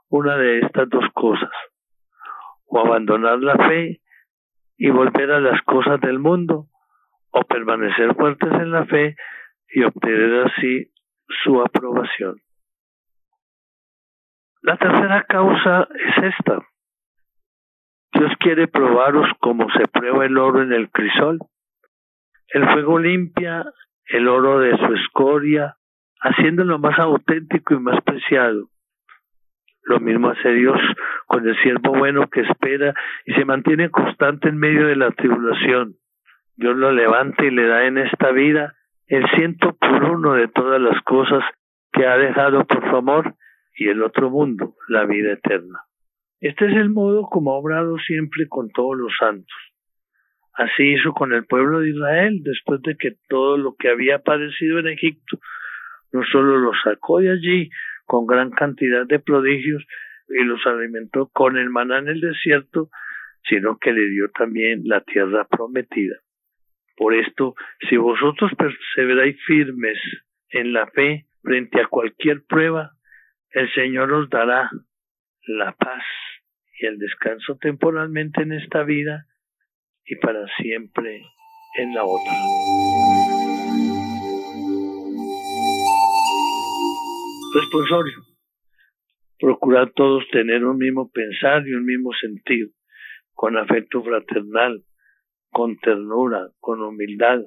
una 0.10 0.38
de 0.38 0.60
estas 0.60 0.90
dos 0.90 1.06
cosas, 1.14 1.50
o 2.66 2.80
abandonar 2.80 3.40
la 3.40 3.56
fe 3.68 4.00
y 4.78 4.90
volver 4.90 5.32
a 5.32 5.40
las 5.40 5.62
cosas 5.64 6.00
del 6.02 6.20
mundo, 6.20 6.68
o 7.34 7.42
permanecer 7.44 8.16
fuertes 8.16 8.52
en 8.54 8.72
la 8.72 8.86
fe 8.86 9.16
y 9.70 9.84
obtener 9.84 10.46
así 10.46 10.92
su 11.44 11.62
aprobación. 11.62 12.40
La 14.62 14.78
tercera 14.78 15.24
causa 15.24 15.88
es 15.94 16.34
esta. 16.36 16.60
Dios 18.14 18.32
quiere 18.40 18.68
probaros 18.68 19.28
como 19.40 19.70
se 19.72 19.88
prueba 19.92 20.26
el 20.26 20.38
oro 20.38 20.62
en 20.62 20.72
el 20.72 20.90
crisol. 20.92 21.40
El 22.50 22.72
fuego 22.72 23.00
limpia 23.00 23.66
el 24.06 24.28
oro 24.28 24.60
de 24.60 24.78
su 24.78 24.94
escoria, 24.94 25.76
haciéndolo 26.22 26.78
más 26.78 26.98
auténtico 27.00 27.74
y 27.74 27.80
más 27.80 28.02
preciado. 28.04 28.70
Lo 29.86 30.00
mismo 30.00 30.30
hace 30.30 30.50
Dios 30.54 30.80
con 31.26 31.48
el 31.48 31.62
siervo 31.62 31.98
bueno 31.98 32.30
que 32.30 32.42
espera 32.42 32.94
y 33.26 33.34
se 33.34 33.44
mantiene 33.44 33.90
constante 33.90 34.50
en 34.50 34.58
medio 34.58 34.88
de 34.88 34.96
la 34.96 35.12
tribulación. 35.12 35.96
Dios 36.56 36.76
lo 36.76 36.92
levanta 36.92 37.44
y 37.44 37.52
le 37.52 37.66
da 37.68 37.86
en 37.86 37.98
esta 37.98 38.32
vida 38.32 38.76
el 39.08 39.28
ciento 39.36 39.76
por 39.76 40.04
uno 40.04 40.34
de 40.34 40.48
todas 40.48 40.80
las 40.80 41.02
cosas 41.04 41.44
que 41.92 42.06
ha 42.06 42.18
dejado 42.18 42.66
por 42.66 42.88
su 42.90 42.96
amor 42.96 43.36
y 43.76 43.88
el 43.88 44.04
otro 44.04 44.30
mundo, 44.30 44.76
la 44.88 45.06
vida 45.06 45.34
eterna. 45.34 45.82
Este 46.40 46.66
es 46.66 46.74
el 46.74 46.90
modo 46.90 47.24
como 47.24 47.54
ha 47.54 47.58
obrado 47.58 47.98
siempre 47.98 48.48
con 48.48 48.70
todos 48.72 48.98
los 48.98 49.14
santos. 49.18 49.56
Así 50.54 50.94
hizo 50.94 51.14
con 51.14 51.34
el 51.34 51.46
pueblo 51.46 51.80
de 51.80 51.90
Israel 51.90 52.42
después 52.44 52.82
de 52.84 52.96
que 52.98 53.16
todo 53.28 53.58
lo 53.58 53.76
que 53.76 53.90
había 53.90 54.20
padecido 54.20 54.80
en 54.80 54.90
Egipto 54.90 55.40
no 56.12 56.24
solo 56.32 56.58
los 56.58 56.76
sacó 56.84 57.20
de 57.20 57.32
allí 57.32 57.70
con 58.06 58.28
gran 58.28 58.52
cantidad 58.52 59.08
de 59.08 59.20
prodigios 59.20 59.84
y 60.30 60.44
los 60.44 60.64
alimentó 60.68 61.30
con 61.34 61.58
el 61.58 61.70
maná 61.70 62.00
en 62.00 62.10
el 62.10 62.22
desierto, 62.22 62.90
sino 63.50 63.78
que 63.80 63.92
le 63.92 64.08
dio 64.10 64.30
también 64.30 64.84
la 64.86 65.02
tierra 65.02 65.48
prometida. 65.48 66.18
Por 66.96 67.14
esto, 67.16 67.56
si 67.90 67.98
vosotros 67.98 68.52
perseveráis 68.58 69.38
firmes 69.46 69.98
en 70.50 70.74
la 70.74 70.88
fe 70.88 71.26
frente 71.42 71.82
a 71.82 71.88
cualquier 71.88 72.44
prueba, 72.46 72.92
el 73.52 73.72
Señor 73.74 74.12
os 74.12 74.30
dará 74.30 74.70
la 75.48 75.72
paz 75.74 76.04
y 76.80 76.86
el 76.86 76.98
descanso 76.98 77.58
temporalmente 77.60 78.42
en 78.42 78.54
esta 78.54 78.84
vida 78.84 79.26
y 80.06 80.16
para 80.18 80.46
siempre 80.58 81.22
en 81.78 81.94
la 81.94 82.04
otra. 82.04 82.34
Responsorio. 87.54 88.18
Procurar 89.40 89.92
todos 89.92 90.24
tener 90.32 90.64
un 90.64 90.78
mismo 90.78 91.12
pensar 91.12 91.68
y 91.68 91.74
un 91.74 91.86
mismo 91.86 92.12
sentido, 92.14 92.70
con 93.34 93.58
afecto 93.58 94.04
fraternal, 94.04 94.84
con 95.54 95.78
ternura, 95.78 96.50
con 96.60 96.82
humildad, 96.82 97.40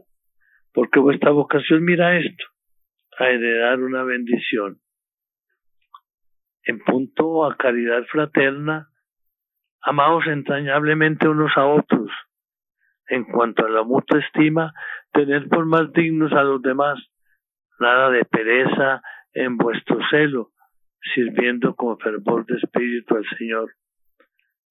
porque 0.73 0.99
vuestra 0.99 1.31
vocación 1.33 1.85
mira 1.85 2.19
esto, 2.19 2.45
a 3.19 3.29
heredar 3.29 3.81
una 3.81 4.05
bendición. 4.05 4.79
En 6.65 6.79
punto 6.81 7.45
a 7.45 7.57
caridad 7.57 8.03
fraterna, 8.11 8.89
amaos 9.83 10.27
entrañablemente 10.27 11.29
unos 11.29 11.53
a 11.57 11.67
otros. 11.67 12.11
En 13.09 13.25
cuanto 13.25 13.67
a 13.67 13.71
la 13.71 13.83
mutua 13.85 14.21
estima, 14.21 14.73
tener 15.13 15.49
por 15.49 15.67
más 15.67 15.93
dignos 15.93 16.33
a 16.33 16.43
los 16.43 16.61
demás, 16.63 16.99
nada 17.79 18.11
de 18.11 18.25
pereza 18.25 19.03
en 19.33 19.57
vuestro 19.57 19.99
celo, 20.11 20.51
sirviendo 21.15 21.75
con 21.75 21.99
fervor 21.99 22.47
de 22.47 22.57
espíritu 22.57 23.17
al 23.17 23.25
Señor, 23.39 23.75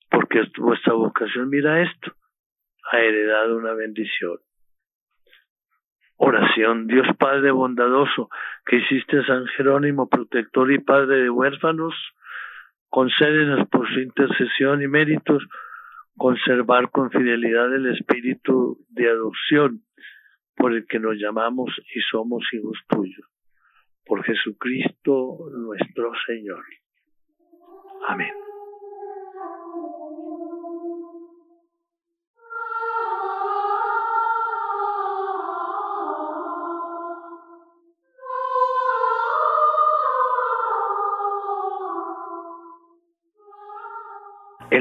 porque 0.10 0.42
vuestra 0.58 0.94
vocación 0.94 1.50
mira 1.50 1.82
esto, 1.82 2.12
ha 2.92 3.00
heredado 3.00 3.58
una 3.58 3.74
bendición. 3.74 4.38
Oración, 6.18 6.88
Dios 6.88 7.08
Padre 7.18 7.52
bondadoso, 7.52 8.30
que 8.66 8.78
hiciste 8.78 9.20
a 9.20 9.26
San 9.26 9.46
Jerónimo 9.48 10.08
protector 10.08 10.72
y 10.72 10.80
padre 10.80 11.24
de 11.24 11.30
huérfanos, 11.30 11.94
concédenos 12.90 13.68
por 13.70 13.88
su 13.88 14.00
intercesión 14.00 14.82
y 14.82 14.88
méritos 14.88 15.44
conservar 16.18 16.90
con 16.92 17.12
fidelidad 17.12 17.74
el 17.76 17.88
espíritu 17.88 18.78
de 18.90 19.10
adopción 19.10 19.82
por 20.56 20.74
el 20.74 20.88
que 20.88 21.00
nos 21.00 21.16
llamamos 21.18 21.70
y 21.94 22.00
somos 22.10 22.44
hijos 22.54 22.78
tuyos. 22.88 23.28
Por 24.06 24.24
Jesucristo 24.24 25.38
nuestro 25.52 26.14
Señor. 26.26 26.64
Amén. 28.08 28.45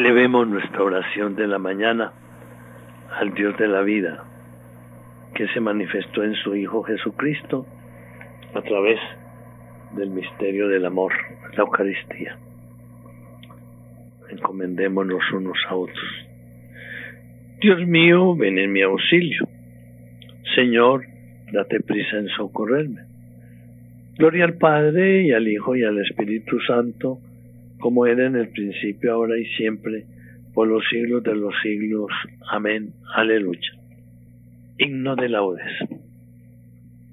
Elevemos 0.05 0.47
nuestra 0.47 0.83
oración 0.83 1.35
de 1.35 1.47
la 1.47 1.59
mañana 1.59 2.13
al 3.19 3.33
Dios 3.33 3.57
de 3.57 3.67
la 3.67 3.81
vida, 3.81 4.23
que 5.35 5.49
se 5.49 5.61
manifestó 5.61 6.23
en 6.23 6.35
su 6.35 6.55
Hijo 6.55 6.83
Jesucristo 6.83 7.65
a 8.53 8.61
través 8.61 9.01
del 9.97 10.11
misterio 10.11 10.69
del 10.69 10.85
amor, 10.85 11.15
la 11.57 11.63
Eucaristía. 11.63 12.37
Encomendémonos 14.29 15.23
unos 15.33 15.57
a 15.71 15.75
otros. 15.75 16.27
Dios 17.63 17.87
mío, 17.87 18.37
ven 18.37 18.59
en 18.59 18.73
mi 18.73 18.83
auxilio. 18.83 19.49
Señor, 20.55 21.07
date 21.51 21.81
prisa 21.81 22.19
en 22.19 22.29
socorrerme. 22.29 23.05
Gloria 24.19 24.45
al 24.45 24.59
Padre 24.59 25.23
y 25.23 25.33
al 25.33 25.49
Hijo 25.49 25.75
y 25.75 25.83
al 25.83 25.99
Espíritu 25.99 26.61
Santo 26.61 27.21
como 27.85 28.07
era 28.07 28.27
en 28.27 28.35
el 28.35 28.49
principio, 28.49 29.13
ahora 29.13 29.39
y 29.39 29.45
siempre, 29.57 30.07
por 30.55 30.67
los 30.67 30.83
siglos 30.89 31.23
de 31.23 31.37
los 31.37 31.53
siglos. 31.63 32.11
Amén. 32.51 32.95
Aleluya. 33.15 33.73
Himno 34.79 35.15
de 35.17 35.29
laudes. 35.29 35.71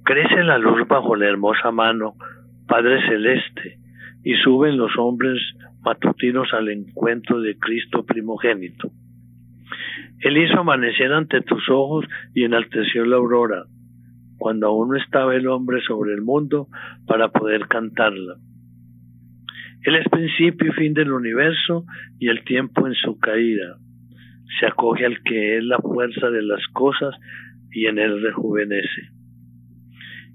Crece 0.05 0.45
la 0.45 0.57
luz 0.57 0.87
bajo 0.87 1.17
la 1.17 1.27
hermosa 1.27 1.71
mano, 1.71 2.13
Padre 2.69 3.01
Celeste, 3.05 3.79
y 4.23 4.35
suben 4.35 4.77
los 4.77 4.97
hombres 4.97 5.41
matutinos 5.81 6.47
al 6.53 6.69
encuentro 6.69 7.41
de 7.41 7.59
Cristo 7.59 8.05
primogénito. 8.05 8.91
Él 10.21 10.37
hizo 10.37 10.61
amanecer 10.61 11.11
ante 11.11 11.41
tus 11.41 11.69
ojos 11.69 12.05
y 12.33 12.45
enalteció 12.45 13.03
la 13.03 13.17
aurora, 13.17 13.65
cuando 14.37 14.67
aún 14.67 14.91
no 14.91 14.95
estaba 14.95 15.35
el 15.35 15.49
hombre 15.49 15.81
sobre 15.81 16.13
el 16.13 16.21
mundo 16.21 16.67
para 17.07 17.27
poder 17.27 17.67
cantarla. 17.67 18.35
Él 19.83 19.95
es 19.95 20.07
principio 20.09 20.69
y 20.69 20.73
fin 20.73 20.93
del 20.93 21.11
universo 21.11 21.85
y 22.19 22.29
el 22.29 22.43
tiempo 22.43 22.87
en 22.87 22.93
su 22.93 23.19
caída. 23.19 23.77
Se 24.59 24.67
acoge 24.67 25.05
al 25.05 25.21
que 25.23 25.57
es 25.57 25.63
la 25.63 25.79
fuerza 25.79 26.29
de 26.29 26.43
las 26.43 26.65
cosas 26.73 27.15
y 27.71 27.87
en 27.87 27.97
él 27.97 28.21
rejuvenece. 28.21 29.09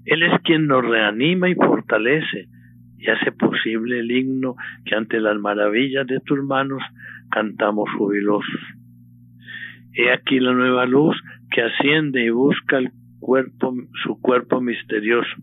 Él 0.05 0.23
es 0.23 0.41
quien 0.43 0.67
nos 0.67 0.85
reanima 0.85 1.49
y 1.49 1.55
fortalece 1.55 2.47
y 2.97 3.09
hace 3.09 3.31
posible 3.31 3.99
el 3.99 4.11
himno 4.11 4.55
que 4.85 4.95
ante 4.95 5.19
las 5.19 5.37
maravillas 5.37 6.07
de 6.07 6.19
tus 6.21 6.43
manos 6.43 6.81
cantamos 7.29 7.89
jubilosos. 7.97 8.61
He 9.93 10.11
aquí 10.11 10.39
la 10.39 10.53
nueva 10.53 10.85
luz 10.85 11.15
que 11.51 11.61
asciende 11.61 12.23
y 12.23 12.29
busca 12.29 12.77
el 12.77 12.91
su 14.03 14.21
cuerpo 14.21 14.61
misterioso. 14.61 15.35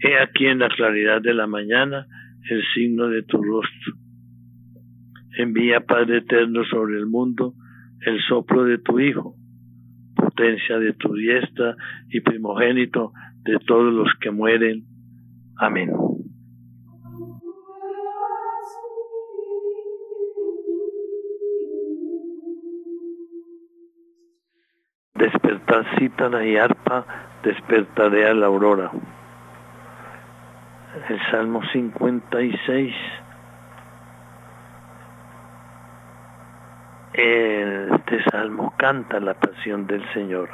He 0.00 0.18
aquí 0.18 0.46
en 0.46 0.58
la 0.60 0.68
claridad 0.68 1.20
de 1.20 1.34
la 1.34 1.46
mañana 1.46 2.06
el 2.50 2.62
signo 2.74 3.08
de 3.08 3.22
tu 3.22 3.42
rostro. 3.42 3.94
Envía, 5.38 5.80
Padre 5.80 6.18
eterno, 6.18 6.64
sobre 6.64 6.98
el 6.98 7.06
mundo 7.06 7.54
el 8.04 8.20
soplo 8.28 8.64
de 8.64 8.78
tu 8.78 8.98
Hijo, 8.98 9.36
potencia 10.16 10.78
de 10.78 10.92
tu 10.94 11.14
diestra 11.14 11.76
y 12.08 12.20
primogénito 12.20 13.12
de 13.44 13.58
todos 13.66 13.92
los 13.92 14.08
que 14.20 14.30
mueren. 14.30 14.84
Amén. 15.56 15.90
Despertar 25.14 25.98
cítana 25.98 26.44
y 26.44 26.56
arpa, 26.56 27.06
despertaré 27.44 28.26
a 28.26 28.34
la 28.34 28.46
aurora 28.46 28.90
el 31.08 31.20
Salmo 31.30 31.62
56. 31.72 32.94
Este 37.14 38.22
salmo 38.30 38.72
canta 38.76 39.20
la 39.20 39.34
pasión 39.34 39.86
del 39.86 40.02
Señor. 40.12 40.48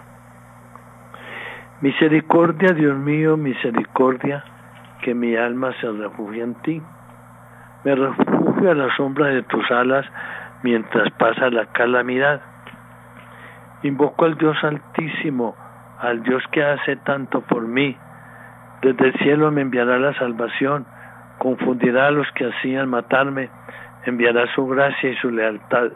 Misericordia, 1.81 2.73
Dios 2.73 2.99
mío, 2.99 3.37
misericordia, 3.37 4.45
que 5.03 5.15
mi 5.15 5.37
alma 5.37 5.73
se 5.81 5.91
refugia 5.91 6.45
en 6.45 6.55
ti. 6.57 6.83
Me 7.85 7.95
refugio 7.95 8.71
a 8.71 8.75
la 8.75 8.95
sombra 8.97 9.29
de 9.29 9.43
tus 9.45 9.71
alas 9.71 10.05
mientras 10.63 11.11
pasa 11.13 11.51
la 11.51 11.67
calamidad. 11.67 12.41
Invoco 13.83 14.25
al 14.25 14.37
Dios 14.37 14.57
Altísimo, 14.65 15.55
al 16.01 16.23
Dios 16.25 16.43
que 16.51 16.65
hace 16.65 16.97
tanto 16.97 17.43
por 17.43 17.63
mí. 17.63 17.97
Desde 18.83 19.07
el 19.07 19.13
cielo 19.19 19.51
me 19.51 19.63
enviará 19.63 19.99
la 19.99 20.15
salvación, 20.15 20.87
confundirá 21.39 22.07
a 22.07 22.11
los 22.11 22.31
que 22.33 22.47
hacían 22.47 22.89
matarme, 22.89 23.51
enviará 24.07 24.47
su 24.55 24.67
gracia 24.67 25.11
y 25.11 25.17
su 25.17 25.31
lealtad. 25.31 25.91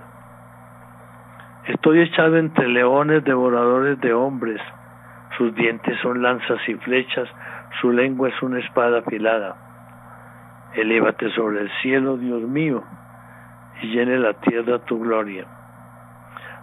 Estoy 1.67 2.01
echado 2.01 2.39
entre 2.39 2.69
leones 2.69 3.23
devoradores 3.25 4.01
de 4.01 4.13
hombres, 4.13 4.61
sus 5.39 5.55
dientes 5.55 5.97
son 6.03 6.23
lanzas 6.23 6.59
y 6.69 6.75
flechas, 6.75 7.29
su 7.81 7.91
lengua 7.91 8.29
es 8.29 8.43
una 8.43 8.59
espada 8.59 8.99
afilada. 8.99 9.57
Elévate 10.75 11.31
sobre 11.31 11.61
el 11.61 11.71
cielo, 11.83 12.17
Dios 12.17 12.43
mío, 12.43 12.83
y 13.81 13.89
llene 13.89 14.19
la 14.19 14.35
tierra 14.35 14.81
tu 14.81 14.99
gloria. 15.01 15.47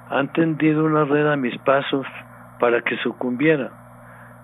Han 0.09 0.31
tendido 0.33 0.83
una 0.83 1.05
red 1.05 1.27
a 1.27 1.35
mis 1.35 1.57
pasos 1.59 2.05
para 2.59 2.81
que 2.81 2.97
sucumbiera. 2.97 3.71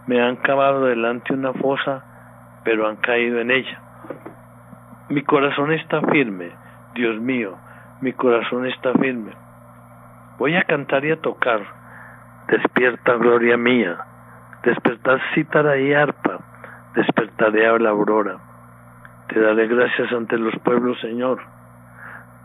Me 0.08 0.22
han 0.22 0.36
cavado 0.38 0.86
delante 0.86 1.34
una 1.34 1.54
fosa, 1.54 2.04
pero 2.64 2.88
han 2.88 2.98
caído 2.98 3.40
en 3.40 3.52
ella. 3.52 3.82
Mi 5.10 5.24
corazón 5.24 5.72
está 5.72 6.02
firme, 6.02 6.52
Dios 6.94 7.20
mío, 7.20 7.58
mi 8.02 8.14
corazón 8.14 8.66
está 8.66 8.94
firme. 8.94 9.32
Voy 10.38 10.56
a 10.56 10.64
cantar 10.64 11.06
y 11.06 11.12
a 11.12 11.22
tocar. 11.22 11.62
Despierta, 12.48 13.14
gloria 13.16 13.58
mía. 13.58 13.98
Despertad 14.64 15.18
cítara 15.34 15.78
y 15.78 15.94
arpa. 15.94 16.40
Despertaré 16.94 17.68
a 17.68 17.78
la 17.80 17.90
aurora. 17.90 18.38
Te 19.28 19.40
daré 19.40 19.68
gracias 19.68 20.12
ante 20.12 20.38
los 20.38 20.54
pueblos, 20.60 21.00
Señor. 21.02 21.40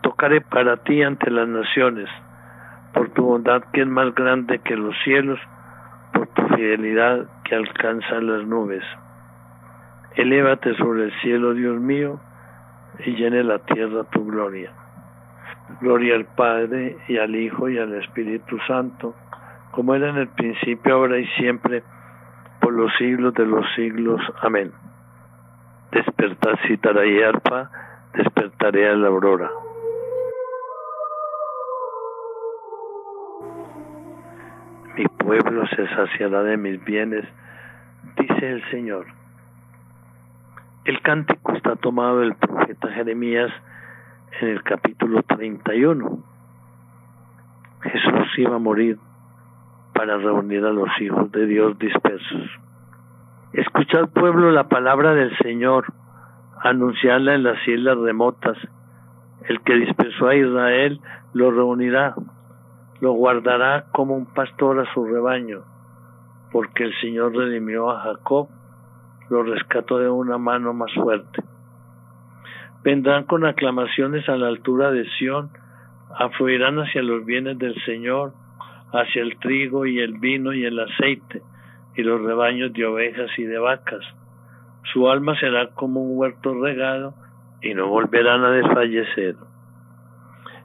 Tocaré 0.01 0.41
para 0.41 0.77
ti 0.77 1.03
ante 1.03 1.29
las 1.29 1.47
naciones, 1.47 2.09
por 2.93 3.09
tu 3.09 3.23
bondad 3.23 3.63
que 3.71 3.81
es 3.81 3.87
más 3.87 4.15
grande 4.15 4.59
que 4.59 4.75
los 4.75 4.95
cielos, 5.03 5.39
por 6.13 6.27
tu 6.27 6.47
fidelidad 6.55 7.27
que 7.43 7.55
alcanza 7.55 8.21
las 8.21 8.45
nubes. 8.45 8.83
Elévate 10.15 10.75
sobre 10.75 11.05
el 11.05 11.11
cielo, 11.21 11.53
Dios 11.53 11.79
mío, 11.79 12.19
y 13.05 13.15
llene 13.15 13.43
la 13.43 13.59
tierra 13.59 14.03
tu 14.05 14.25
gloria. 14.25 14.71
Gloria 15.79 16.15
al 16.15 16.25
Padre 16.25 16.97
y 17.07 17.17
al 17.17 17.35
Hijo 17.35 17.69
y 17.69 17.77
al 17.77 17.93
Espíritu 17.95 18.57
Santo, 18.67 19.15
como 19.71 19.95
era 19.95 20.09
en 20.09 20.17
el 20.17 20.27
principio, 20.27 20.95
ahora 20.95 21.17
y 21.17 21.25
siempre, 21.37 21.83
por 22.59 22.73
los 22.73 22.91
siglos 22.97 23.33
de 23.33 23.45
los 23.45 23.65
siglos. 23.75 24.21
Amén. 24.41 24.71
Despertar 25.91 26.59
citará 26.67 27.05
y 27.05 27.21
arpa, 27.21 27.69
despertaré 28.13 28.89
a 28.89 28.95
la 28.95 29.07
aurora. 29.07 29.49
Mi 34.97 35.05
pueblo 35.05 35.65
se 35.67 35.87
saciará 35.87 36.43
de 36.43 36.57
mis 36.57 36.83
bienes, 36.83 37.25
dice 38.17 38.51
el 38.51 38.69
Señor. 38.71 39.05
El 40.83 41.01
cántico 41.01 41.53
está 41.53 41.75
tomado 41.75 42.19
del 42.19 42.35
profeta 42.35 42.89
Jeremías 42.89 43.51
en 44.41 44.49
el 44.49 44.63
capítulo 44.63 45.23
31. 45.23 46.23
Jesús 47.83 48.37
iba 48.37 48.55
a 48.55 48.59
morir 48.59 48.97
para 49.93 50.17
reunir 50.17 50.65
a 50.65 50.71
los 50.71 50.89
hijos 50.99 51.31
de 51.31 51.45
Dios 51.45 51.77
dispersos. 51.79 52.49
Escuchad 53.53 54.09
pueblo 54.09 54.51
la 54.51 54.67
palabra 54.67 55.13
del 55.13 55.37
Señor, 55.37 55.85
anunciarla 56.63 57.35
en 57.35 57.43
las 57.43 57.67
islas 57.67 57.97
remotas. 57.97 58.57
El 59.47 59.61
que 59.61 59.75
dispersó 59.75 60.27
a 60.27 60.35
Israel 60.35 60.99
lo 61.33 61.51
reunirá, 61.51 62.15
lo 63.01 63.13
guardará 63.13 63.85
como 63.91 64.15
un 64.15 64.27
pastor 64.27 64.79
a 64.79 64.93
su 64.93 65.03
rebaño, 65.03 65.63
porque 66.51 66.83
el 66.83 66.93
Señor 67.01 67.35
redimió 67.35 67.89
a 67.89 67.99
Jacob, 68.01 68.47
lo 69.29 69.43
rescató 69.43 69.97
de 69.97 70.09
una 70.09 70.37
mano 70.37 70.71
más 70.73 70.93
fuerte. 70.93 71.43
Vendrán 72.83 73.23
con 73.23 73.45
aclamaciones 73.45 74.29
a 74.29 74.35
la 74.35 74.47
altura 74.47 74.91
de 74.91 75.09
Sión, 75.17 75.49
afluirán 76.15 76.77
hacia 76.77 77.01
los 77.01 77.25
bienes 77.25 77.57
del 77.57 77.75
Señor, 77.85 78.33
hacia 78.93 79.23
el 79.23 79.37
trigo 79.39 79.87
y 79.87 79.99
el 79.99 80.19
vino 80.19 80.53
y 80.53 80.65
el 80.65 80.79
aceite, 80.79 81.41
y 81.95 82.03
los 82.03 82.21
rebaños 82.21 82.71
de 82.73 82.85
ovejas 82.85 83.31
y 83.37 83.43
de 83.43 83.57
vacas. 83.57 84.05
Su 84.93 85.09
alma 85.09 85.39
será 85.39 85.69
como 85.71 86.01
un 86.03 86.19
huerto 86.19 86.53
regado, 86.53 87.15
y 87.63 87.73
no 87.73 87.87
volverán 87.87 88.43
a 88.43 88.51
desfallecer. 88.51 89.35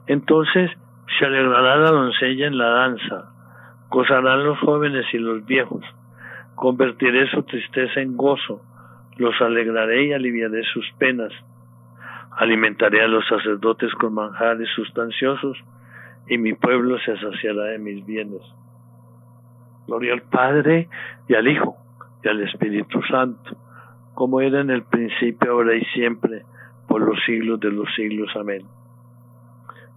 Entonces 0.07 0.71
se 1.17 1.25
alegrará 1.25 1.77
la 1.77 1.91
doncella 1.91 2.47
en 2.47 2.57
la 2.57 2.69
danza, 2.69 3.31
gozarán 3.89 4.43
los 4.43 4.59
jóvenes 4.59 5.05
y 5.13 5.17
los 5.17 5.45
viejos, 5.45 5.83
convertiré 6.55 7.29
su 7.29 7.43
tristeza 7.43 8.01
en 8.01 8.17
gozo, 8.17 8.61
los 9.17 9.39
alegraré 9.41 10.07
y 10.07 10.13
aliviaré 10.13 10.63
sus 10.63 10.85
penas 10.97 11.33
Alimentaré 12.37 13.01
a 13.01 13.07
los 13.07 13.27
sacerdotes 13.27 13.91
con 13.95 14.13
manjares 14.13 14.69
sustanciosos 14.75 15.57
y 16.27 16.37
mi 16.37 16.53
pueblo 16.53 16.99
se 16.99 17.17
saciará 17.17 17.63
de 17.63 17.79
mis 17.79 18.05
bienes. 18.05 18.41
Gloria 19.87 20.13
al 20.13 20.21
Padre 20.21 20.87
y 21.27 21.33
al 21.33 21.47
Hijo 21.47 21.77
y 22.23 22.27
al 22.27 22.41
Espíritu 22.41 23.01
Santo, 23.09 23.57
como 24.13 24.39
era 24.39 24.61
en 24.61 24.69
el 24.69 24.83
principio, 24.83 25.51
ahora 25.51 25.75
y 25.75 25.83
siempre, 25.85 26.43
por 26.87 27.01
los 27.01 27.17
siglos 27.25 27.59
de 27.59 27.71
los 27.71 27.87
siglos. 27.95 28.29
Amén. 28.35 28.61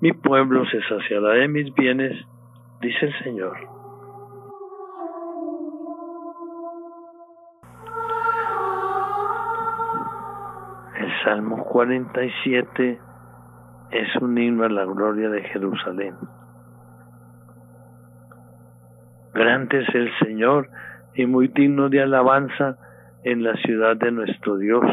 Mi 0.01 0.13
pueblo 0.13 0.65
se 0.65 0.81
saciará 0.83 1.35
de 1.35 1.49
mis 1.49 1.75
bienes, 1.75 2.17
dice 2.81 3.07
el 3.07 3.19
Señor. 3.23 3.57
Salmo 11.23 11.65
47 11.65 12.99
es 13.91 14.17
un 14.23 14.39
himno 14.39 14.65
a 14.65 14.71
la 14.71 14.87
gloria 14.87 15.29
de 15.29 15.43
Jerusalén. 15.43 16.15
Grande 19.35 19.83
es 19.83 19.95
el 19.95 20.11
Señor 20.21 20.71
y 21.15 21.27
muy 21.27 21.49
digno 21.49 21.91
de 21.91 22.03
alabanza 22.03 22.79
en 23.23 23.43
la 23.43 23.55
ciudad 23.57 23.97
de 23.99 24.13
nuestro 24.13 24.57
Dios. 24.57 24.85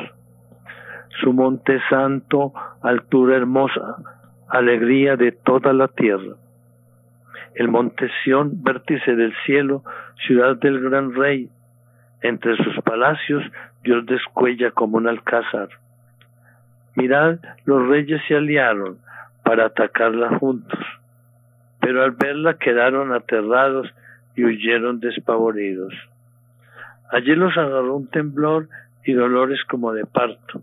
Su 1.22 1.32
monte 1.32 1.80
santo, 1.90 2.52
altura 2.82 3.38
hermosa, 3.38 4.17
alegría 4.50 5.16
de 5.16 5.32
toda 5.32 5.74
la 5.74 5.88
tierra. 5.88 6.36
El 7.56 7.70
monte 7.70 8.10
Sión, 8.24 8.64
vértice 8.64 9.16
del 9.16 9.34
cielo, 9.46 9.84
ciudad 10.28 10.58
del 10.58 10.80
gran 10.80 11.14
rey. 11.14 11.50
Entre 12.22 12.56
sus 12.58 12.82
palacios 12.84 13.44
Dios 13.84 14.06
descuella 14.06 14.72
como 14.72 14.98
un 14.98 15.08
alcázar. 15.08 15.70
Mirad, 16.96 17.40
los 17.66 17.88
reyes 17.88 18.22
se 18.28 18.36
aliaron 18.36 18.98
para 19.44 19.68
atacarla 19.68 20.38
juntos, 20.40 20.80
pero 21.80 22.04
al 22.04 22.12
verla 22.12 22.56
quedaron 22.56 23.14
aterrados 23.14 23.88
y 24.36 24.44
huyeron 24.44 25.00
despavoridos. 25.00 25.94
Allí 27.12 27.36
los 27.36 27.56
agarró 27.56 27.96
un 27.96 28.08
temblor 28.08 28.68
y 29.06 29.14
dolores 29.14 29.64
como 29.70 29.94
de 29.94 30.06
parto, 30.06 30.62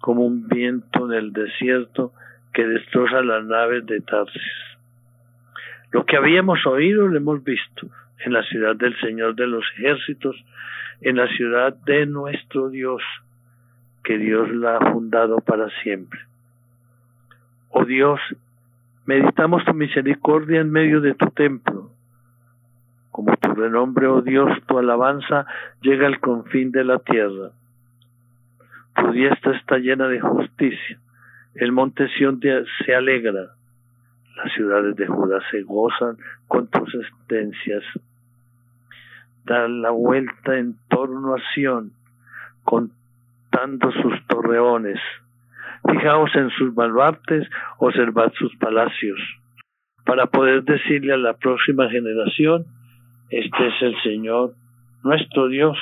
como 0.00 0.26
un 0.26 0.48
viento 0.48 1.06
en 1.06 1.18
el 1.18 1.32
desierto 1.32 2.12
que 2.56 2.66
destroza 2.66 3.20
las 3.20 3.44
naves 3.44 3.84
de 3.84 4.00
Tarsis. 4.00 4.42
Lo 5.92 6.06
que 6.06 6.16
habíamos 6.16 6.66
oído 6.66 7.06
lo 7.06 7.14
hemos 7.14 7.44
visto 7.44 7.86
en 8.24 8.32
la 8.32 8.42
ciudad 8.44 8.74
del 8.74 8.98
Señor 9.00 9.34
de 9.34 9.46
los 9.46 9.62
ejércitos, 9.76 10.42
en 11.02 11.16
la 11.16 11.28
ciudad 11.36 11.76
de 11.84 12.06
nuestro 12.06 12.70
Dios 12.70 13.02
que 14.02 14.16
Dios 14.16 14.48
la 14.52 14.78
ha 14.78 14.90
fundado 14.90 15.40
para 15.40 15.68
siempre. 15.82 16.18
Oh 17.68 17.84
Dios, 17.84 18.20
meditamos 19.04 19.62
tu 19.66 19.74
misericordia 19.74 20.62
en 20.62 20.70
medio 20.70 21.02
de 21.02 21.12
tu 21.12 21.26
templo. 21.32 21.90
Como 23.10 23.36
tu 23.36 23.52
renombre, 23.52 24.06
oh 24.06 24.22
Dios, 24.22 24.48
tu 24.66 24.78
alabanza 24.78 25.44
llega 25.82 26.06
al 26.06 26.20
confín 26.20 26.72
de 26.72 26.84
la 26.84 27.00
tierra. 27.00 27.50
Tu 28.94 29.12
diestra 29.12 29.54
está 29.58 29.76
llena 29.76 30.08
de 30.08 30.20
justicia. 30.20 30.98
El 31.56 31.72
monte 31.72 32.08
Sión 32.16 32.40
se 32.40 32.94
alegra. 32.94 33.50
Las 34.36 34.52
ciudades 34.54 34.96
de 34.96 35.06
Judá 35.06 35.40
se 35.50 35.62
gozan 35.62 36.16
con 36.48 36.68
tus 36.68 36.90
sentencias. 36.90 37.82
Da 39.44 39.66
la 39.68 39.90
vuelta 39.90 40.58
en 40.58 40.76
torno 40.88 41.34
a 41.34 41.38
Sión 41.54 41.92
con 42.64 42.92
sus 44.02 44.26
torreones. 44.26 45.00
Fijaos 45.88 46.30
en 46.34 46.50
sus 46.50 46.74
baluartes, 46.74 47.48
observad 47.78 48.32
sus 48.32 48.54
palacios, 48.56 49.18
para 50.04 50.26
poder 50.26 50.64
decirle 50.64 51.14
a 51.14 51.16
la 51.16 51.34
próxima 51.34 51.88
generación, 51.88 52.66
este 53.30 53.68
es 53.68 53.74
el 53.82 53.94
Señor, 54.02 54.54
nuestro 55.02 55.48
Dios, 55.48 55.78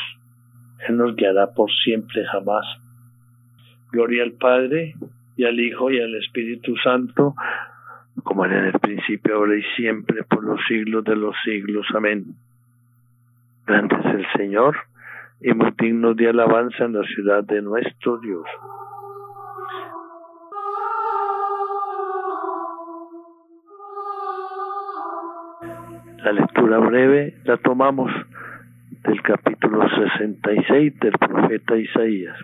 Él 0.88 0.96
nos 0.96 1.16
guiará 1.16 1.52
por 1.54 1.70
siempre 1.84 2.24
jamás. 2.26 2.64
Gloria 3.90 4.22
al 4.22 4.32
Padre, 4.32 4.94
y 5.36 5.44
al 5.44 5.58
Hijo, 5.58 5.90
y 5.90 6.00
al 6.00 6.14
Espíritu 6.16 6.76
Santo, 6.76 7.34
como 8.22 8.44
era 8.44 8.58
en 8.58 8.66
el 8.66 8.80
principio, 8.80 9.36
ahora 9.36 9.56
y 9.56 9.62
siempre, 9.76 10.22
por 10.24 10.44
los 10.44 10.60
siglos 10.68 11.04
de 11.04 11.16
los 11.16 11.34
siglos. 11.44 11.86
Amén. 11.94 12.24
Grande 13.66 13.96
es 13.96 14.14
el 14.14 14.26
Señor, 14.36 14.76
y 15.40 15.52
muy 15.52 15.72
digno 15.78 16.14
de 16.14 16.28
alabanza 16.28 16.84
en 16.84 16.92
la 16.94 17.02
ciudad 17.04 17.44
de 17.44 17.62
nuestro 17.62 18.18
Dios. 18.18 18.46
La 26.24 26.32
lectura 26.32 26.78
breve 26.78 27.34
la 27.44 27.58
tomamos 27.58 28.10
del 29.02 29.20
capítulo 29.20 29.86
66 29.90 30.98
del 31.00 31.12
profeta 31.18 31.76
Isaías. 31.76 32.38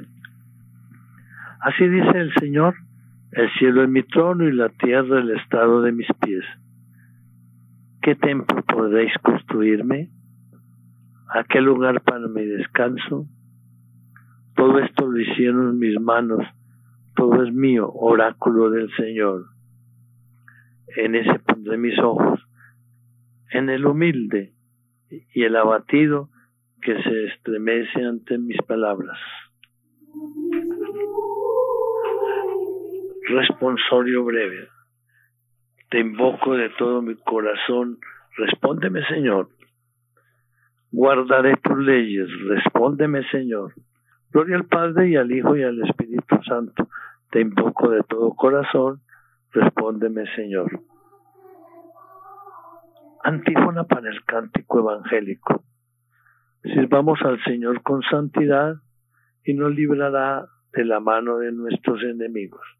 Así 1.60 1.86
dice 1.88 2.18
el 2.18 2.32
Señor, 2.34 2.74
el 3.32 3.50
cielo 3.58 3.84
es 3.84 3.90
mi 3.90 4.02
trono 4.02 4.48
y 4.48 4.52
la 4.52 4.70
tierra 4.70 5.20
el 5.20 5.30
estado 5.30 5.82
de 5.82 5.92
mis 5.92 6.08
pies. 6.20 6.44
¿Qué 8.00 8.14
templo 8.14 8.62
podréis 8.62 9.12
construirme? 9.22 10.10
¿A 11.28 11.44
qué 11.44 11.60
lugar 11.60 12.00
para 12.00 12.26
mi 12.28 12.44
descanso? 12.46 13.26
Todo 14.56 14.78
esto 14.78 15.06
lo 15.06 15.20
hicieron 15.20 15.78
mis 15.78 16.00
manos, 16.00 16.46
todo 17.14 17.44
es 17.44 17.52
mío, 17.52 17.90
oráculo 17.92 18.70
del 18.70 18.90
Señor. 18.96 19.44
En 20.96 21.14
ese 21.14 21.38
pondré 21.40 21.76
mis 21.76 21.98
ojos 21.98 22.40
en 23.52 23.68
el 23.68 23.84
humilde 23.84 24.54
y 25.10 25.42
el 25.42 25.56
abatido 25.56 26.30
que 26.80 27.00
se 27.02 27.24
estremece 27.26 28.04
ante 28.04 28.38
mis 28.38 28.60
palabras. 28.62 29.18
Responsorio 33.30 34.24
breve. 34.24 34.68
Te 35.88 36.00
invoco 36.00 36.56
de 36.56 36.68
todo 36.70 37.00
mi 37.00 37.14
corazón. 37.14 37.98
Respóndeme, 38.36 39.06
Señor. 39.06 39.48
Guardaré 40.90 41.56
tus 41.62 41.78
leyes. 41.78 42.28
Respóndeme, 42.48 43.22
Señor. 43.30 43.72
Gloria 44.32 44.56
al 44.56 44.64
Padre 44.64 45.10
y 45.10 45.16
al 45.16 45.30
Hijo 45.30 45.56
y 45.56 45.62
al 45.62 45.80
Espíritu 45.82 46.42
Santo. 46.42 46.88
Te 47.30 47.40
invoco 47.40 47.90
de 47.90 48.02
todo 48.02 48.34
corazón. 48.34 49.00
Respóndeme, 49.52 50.24
Señor. 50.34 50.80
Antífona 53.22 53.84
para 53.84 54.10
el 54.10 54.24
cántico 54.24 54.80
evangélico. 54.80 55.62
Sirvamos 56.64 57.20
al 57.22 57.40
Señor 57.44 57.82
con 57.82 58.02
santidad 58.02 58.74
y 59.44 59.54
nos 59.54 59.72
librará 59.72 60.46
de 60.72 60.84
la 60.84 60.98
mano 60.98 61.38
de 61.38 61.52
nuestros 61.52 62.02
enemigos. 62.02 62.79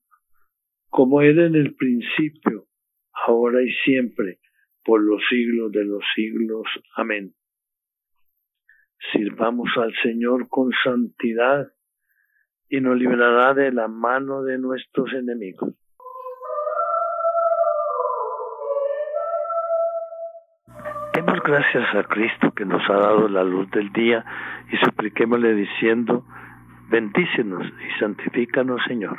como 0.91 1.21
era 1.21 1.45
en 1.45 1.55
el 1.55 1.73
principio, 1.75 2.65
ahora 3.25 3.63
y 3.63 3.71
siempre, 3.85 4.39
por 4.83 5.01
los 5.01 5.21
siglos 5.29 5.71
de 5.71 5.85
los 5.85 6.03
siglos. 6.13 6.67
Amén. 6.97 7.33
Sirvamos 9.13 9.69
al 9.77 9.93
Señor 10.03 10.49
con 10.49 10.71
santidad 10.83 11.71
y 12.67 12.81
nos 12.81 12.97
librará 12.97 13.53
de 13.53 13.71
la 13.71 13.87
mano 13.87 14.43
de 14.43 14.57
nuestros 14.57 15.13
enemigos. 15.13 15.73
Demos 21.13 21.39
gracias 21.41 21.95
a 21.95 22.03
Cristo 22.03 22.51
que 22.53 22.65
nos 22.65 22.81
ha 22.89 22.97
dado 22.97 23.29
la 23.29 23.45
luz 23.45 23.71
del 23.71 23.93
día 23.93 24.25
y 24.71 24.77
supliquémosle 24.85 25.53
diciendo, 25.55 26.25
bendícenos 26.89 27.65
y 27.65 27.99
santifícanos, 27.99 28.81
Señor. 28.87 29.17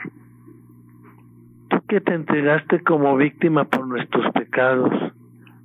Que 1.92 2.00
te 2.00 2.14
entregaste 2.14 2.82
como 2.84 3.18
víctima 3.18 3.68
por 3.68 3.86
nuestros 3.86 4.24
pecados, 4.32 4.90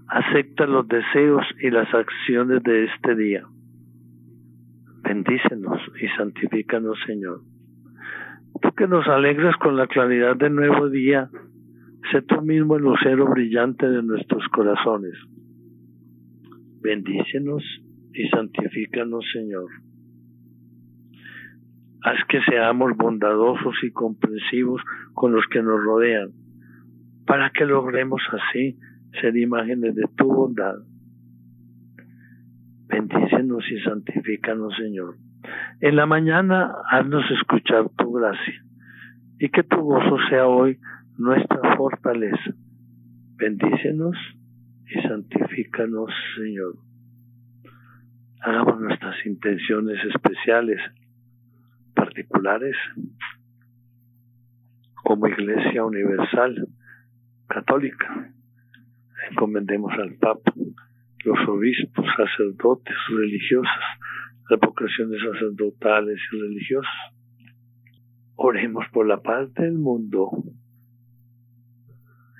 acepta 0.09 0.67
los 0.67 0.85
deseos 0.85 1.45
y 1.61 1.69
las 1.69 1.87
acciones 1.93 2.61
de 2.63 2.83
este 2.83 3.15
día. 3.15 3.45
Bendícenos 5.03 5.79
y 6.01 6.07
santifícanos, 6.17 6.97
Señor. 7.05 7.43
Tú 8.61 8.73
que 8.75 8.89
nos 8.89 9.07
alegras 9.07 9.55
con 9.55 9.77
la 9.77 9.87
claridad 9.87 10.35
del 10.35 10.53
nuevo 10.53 10.89
día, 10.89 11.29
sé 12.11 12.21
tú 12.23 12.41
mismo 12.41 12.75
el 12.75 12.83
lucero 12.83 13.25
brillante 13.27 13.87
de 13.87 14.03
nuestros 14.03 14.45
corazones 14.49 15.13
Bendícenos 16.81 17.63
y 18.13 18.27
santifícanos, 18.27 19.23
Señor. 19.31 19.69
Haz 22.07 22.23
que 22.29 22.39
seamos 22.43 22.95
bondadosos 22.95 23.75
y 23.83 23.91
comprensivos 23.91 24.81
con 25.13 25.33
los 25.33 25.45
que 25.47 25.61
nos 25.61 25.83
rodean, 25.83 26.29
para 27.25 27.49
que 27.49 27.65
logremos 27.65 28.21
así 28.31 28.79
ser 29.19 29.35
imágenes 29.35 29.93
de 29.93 30.07
tu 30.15 30.25
bondad. 30.25 30.75
Bendícenos 32.87 33.61
y 33.69 33.81
santifícanos, 33.81 34.73
Señor. 34.77 35.17
En 35.81 35.97
la 35.97 36.05
mañana 36.05 36.75
haznos 36.89 37.29
escuchar 37.29 37.89
tu 37.97 38.13
gracia 38.13 38.63
y 39.37 39.49
que 39.49 39.63
tu 39.63 39.75
gozo 39.75 40.17
sea 40.29 40.47
hoy 40.47 40.79
nuestra 41.17 41.75
fortaleza. 41.75 42.53
Bendícenos 43.35 44.15
y 44.85 45.01
santifícanos, 45.05 46.09
Señor. 46.37 46.75
Hagamos 48.39 48.79
nuestras 48.79 49.25
intenciones 49.25 49.99
especiales, 50.05 50.79
particulares, 51.97 52.75
como 55.03 55.27
Iglesia 55.27 55.83
Universal 55.83 56.67
Católica. 57.47 58.31
Encomendemos 59.31 59.91
al 59.93 60.15
Papa, 60.15 60.53
los 61.25 61.49
obispos, 61.49 62.05
sacerdotes, 62.15 62.95
religiosas, 63.09 63.83
las 64.49 64.59
vocaciones 64.59 65.19
sacerdotales 65.21 66.19
y 66.31 66.39
religiosas. 66.39 67.13
Oremos 68.35 68.85
por 68.93 69.07
la 69.07 69.21
paz 69.21 69.51
del 69.55 69.73
mundo 69.73 70.29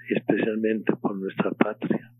especialmente 0.09 0.95
por 0.95 1.17
nuestra 1.17 1.51
patria 1.51 2.13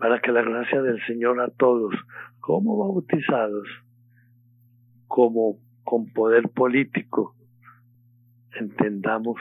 para 0.00 0.18
que 0.20 0.32
la 0.32 0.42
gracia 0.42 0.80
del 0.80 0.98
Señor 1.06 1.40
a 1.40 1.50
todos, 1.50 1.94
como 2.40 2.78
bautizados, 2.78 3.68
como 5.06 5.58
con 5.90 6.12
poder 6.12 6.48
político 6.50 7.34
entendamos 8.52 9.40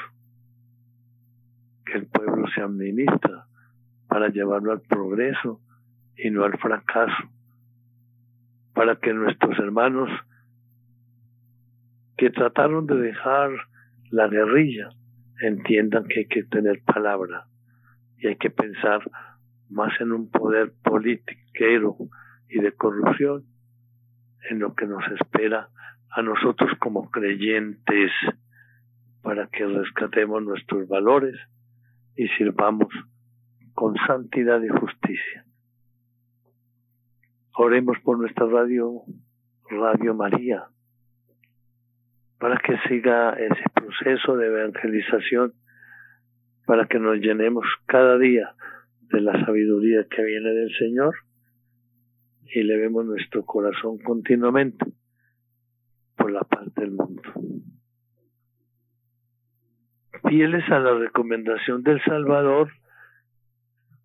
que 1.86 2.00
el 2.00 2.08
pueblo 2.08 2.48
se 2.56 2.62
administra 2.62 3.46
para 4.08 4.30
llevarlo 4.30 4.72
al 4.72 4.82
progreso 4.82 5.62
y 6.18 6.32
no 6.32 6.46
al 6.46 6.58
fracaso, 6.58 7.30
para 8.74 8.96
que 8.96 9.14
nuestros 9.14 9.60
hermanos 9.60 10.10
que 12.18 12.32
trataron 12.32 12.88
de 12.88 12.96
dejar 12.96 13.52
la 14.10 14.28
guerrilla 14.28 14.90
entiendan 15.44 16.08
que 16.08 16.22
hay 16.22 16.28
que 16.30 16.46
tener 16.46 16.82
palabra 16.84 17.46
y 18.18 18.26
hay 18.26 18.38
que 18.38 18.50
pensar 18.50 19.02
más 19.70 19.92
en 20.02 20.14
un 20.14 20.32
poder 20.32 20.74
politiquero 20.84 21.96
y 22.50 22.60
de 22.60 22.72
corrupción, 22.72 23.44
en 24.50 24.58
lo 24.58 24.74
que 24.74 24.88
nos 24.88 25.04
espera 25.12 25.70
a 26.12 26.22
nosotros 26.22 26.72
como 26.80 27.10
creyentes 27.12 28.12
para 29.22 29.48
que 29.48 29.65
rescatemos 29.65 30.43
nuestros 30.43 30.88
valores 30.88 31.36
y 32.15 32.28
sirvamos 32.30 32.89
con 33.74 33.95
santidad 34.08 34.62
y 34.62 34.69
justicia. 34.69 35.45
Oremos 37.56 37.98
por 38.04 38.17
nuestra 38.17 38.48
radio, 38.48 39.02
Radio 39.69 40.15
María, 40.15 40.65
para 42.39 42.58
que 42.58 42.78
siga 42.88 43.34
ese 43.34 43.63
proceso 43.74 44.38
de 44.38 44.48
evangelización, 44.48 45.54
para 46.65 46.88
que 46.88 47.00
nos 47.00 47.17
llenemos 47.17 47.65
cada 47.86 48.17
día 48.17 48.56
de 49.12 49.22
la 49.22 49.45
sabiduría 49.45 50.06
que 50.10 50.24
viene 50.24 50.50
del 50.50 50.72
Señor 50.78 51.15
y 52.54 52.63
le 52.63 52.78
vemos 52.78 53.06
nuestro 53.06 53.43
corazón 53.45 53.98
continuamente 54.00 54.86
la 56.30 56.42
paz 56.42 56.74
del 56.76 56.92
mundo. 56.92 57.22
Fieles 60.28 60.70
a 60.70 60.80
la 60.80 60.94
recomendación 60.94 61.82
del 61.84 62.02
Salvador, 62.04 62.72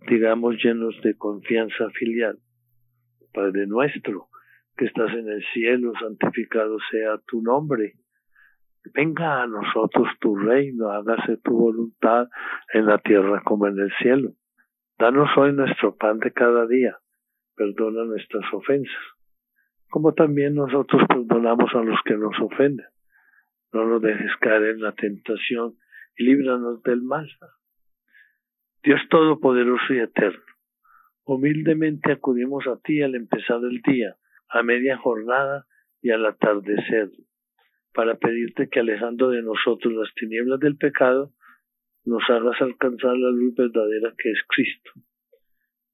digamos 0.08 0.56
llenos 0.62 0.94
de 1.02 1.16
confianza 1.16 1.90
filial. 1.90 2.38
Padre 3.32 3.66
nuestro, 3.66 4.28
que 4.76 4.86
estás 4.86 5.10
en 5.12 5.28
el 5.28 5.44
cielo, 5.52 5.92
santificado 6.00 6.78
sea 6.90 7.18
tu 7.26 7.42
nombre. 7.42 7.94
Venga 8.92 9.42
a 9.42 9.46
nosotros 9.46 10.08
tu 10.20 10.36
reino, 10.36 10.90
hágase 10.90 11.38
tu 11.38 11.58
voluntad 11.58 12.28
en 12.72 12.86
la 12.86 12.98
tierra 12.98 13.42
como 13.44 13.66
en 13.66 13.78
el 13.78 13.92
cielo. 14.00 14.32
Danos 14.98 15.28
hoy 15.36 15.52
nuestro 15.52 15.96
pan 15.96 16.18
de 16.18 16.32
cada 16.32 16.66
día. 16.66 16.96
Perdona 17.56 18.04
nuestras 18.04 18.44
ofensas, 18.52 18.92
como 19.90 20.14
también 20.14 20.54
nosotros 20.54 21.02
perdonamos 21.08 21.70
a 21.74 21.82
los 21.82 21.98
que 22.04 22.16
nos 22.16 22.38
ofenden. 22.40 22.86
No 23.72 23.86
nos 23.86 24.02
dejes 24.02 24.30
caer 24.40 24.62
en 24.64 24.82
la 24.82 24.92
tentación 24.92 25.76
y 26.16 26.24
líbranos 26.24 26.82
del 26.82 27.02
mal. 27.02 27.28
Dios 28.82 29.00
Todopoderoso 29.08 29.94
y 29.94 29.98
Eterno, 29.98 30.42
humildemente 31.24 32.12
acudimos 32.12 32.66
a 32.66 32.78
ti 32.80 33.02
al 33.02 33.14
empezar 33.14 33.60
el 33.64 33.80
día, 33.82 34.16
a 34.48 34.62
media 34.62 34.98
jornada 34.98 35.66
y 36.02 36.10
al 36.10 36.26
atardecer, 36.26 37.10
para 37.94 38.16
pedirte 38.16 38.68
que 38.68 38.80
alejando 38.80 39.30
de 39.30 39.42
nosotros 39.42 39.94
las 39.94 40.12
tinieblas 40.14 40.60
del 40.60 40.76
pecado, 40.76 41.32
nos 42.04 42.22
hagas 42.28 42.60
alcanzar 42.60 43.16
la 43.16 43.30
luz 43.30 43.54
verdadera 43.54 44.12
que 44.18 44.30
es 44.30 44.40
Cristo, 44.48 44.90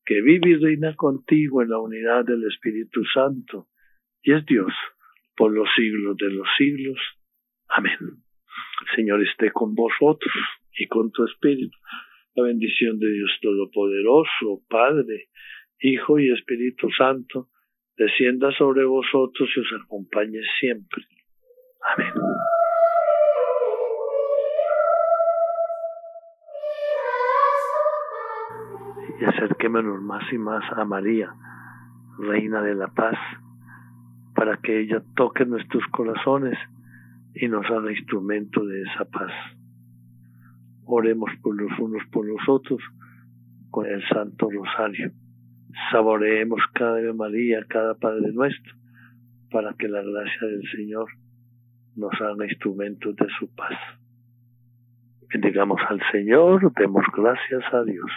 que 0.05 0.20
vive 0.20 0.50
y 0.50 0.57
reina 0.57 0.96
contigo 0.96 1.62
en 1.62 1.70
la 1.70 1.79
unidad 1.79 2.24
del 2.24 2.44
Espíritu 2.44 3.05
Santo, 3.05 3.68
y 4.22 4.33
es 4.33 4.44
Dios 4.46 4.72
por 5.37 5.52
los 5.52 5.68
siglos 5.74 6.16
de 6.16 6.30
los 6.30 6.46
siglos. 6.56 6.98
Amén. 7.68 7.98
Señor 8.94 9.22
esté 9.22 9.50
con 9.52 9.74
vosotros 9.74 10.35
y 10.76 10.87
con 10.87 11.11
tu 11.12 11.24
Espíritu 11.24 11.76
la 12.35 12.44
bendición 12.44 12.98
de 12.98 13.11
Dios 13.11 13.30
Todopoderoso, 13.42 14.62
Padre, 14.68 15.28
Hijo 15.80 16.18
y 16.18 16.30
Espíritu 16.30 16.88
Santo, 16.90 17.48
descienda 17.96 18.52
sobre 18.52 18.85
vosotros 18.85 19.48
y 19.56 19.61
os 19.61 19.83
acompañe 19.83 20.40
siempre. 20.59 21.04
Amén. 21.96 22.12
Y 29.20 29.24
acerquémonos 29.24 30.00
más 30.02 30.33
y 30.33 30.38
más 30.38 30.64
a 30.72 30.85
María, 30.85 31.30
Reina 32.18 32.62
de 32.62 32.74
la 32.74 32.88
Paz, 32.88 33.18
para 34.40 34.57
que 34.57 34.81
ella 34.81 35.03
toque 35.16 35.44
nuestros 35.44 35.85
corazones 35.90 36.57
y 37.35 37.46
nos 37.46 37.66
haga 37.66 37.92
instrumento 37.92 38.64
de 38.64 38.81
esa 38.85 39.05
paz. 39.05 39.31
Oremos 40.87 41.31
por 41.42 41.61
los 41.61 41.79
unos 41.79 42.03
por 42.11 42.26
los 42.26 42.40
otros 42.48 42.81
con 43.70 43.85
el 43.85 44.03
Santo 44.09 44.48
Rosario. 44.50 45.12
Saboreemos 45.92 46.59
cada 46.72 46.96
Ave 46.96 47.12
María, 47.12 47.66
cada 47.68 47.92
Padre 47.96 48.33
nuestro, 48.33 48.72
para 49.50 49.74
que 49.74 49.88
la 49.88 50.00
gracia 50.00 50.48
del 50.48 50.62
Señor 50.74 51.11
nos 51.96 52.14
haga 52.18 52.46
instrumentos 52.46 53.14
de 53.16 53.26
su 53.38 53.55
paz. 53.55 53.76
Bendigamos 55.31 55.83
al 55.87 56.00
Señor, 56.12 56.72
demos 56.76 57.05
gracias 57.14 57.62
a 57.74 57.85
Dios. 57.85 58.11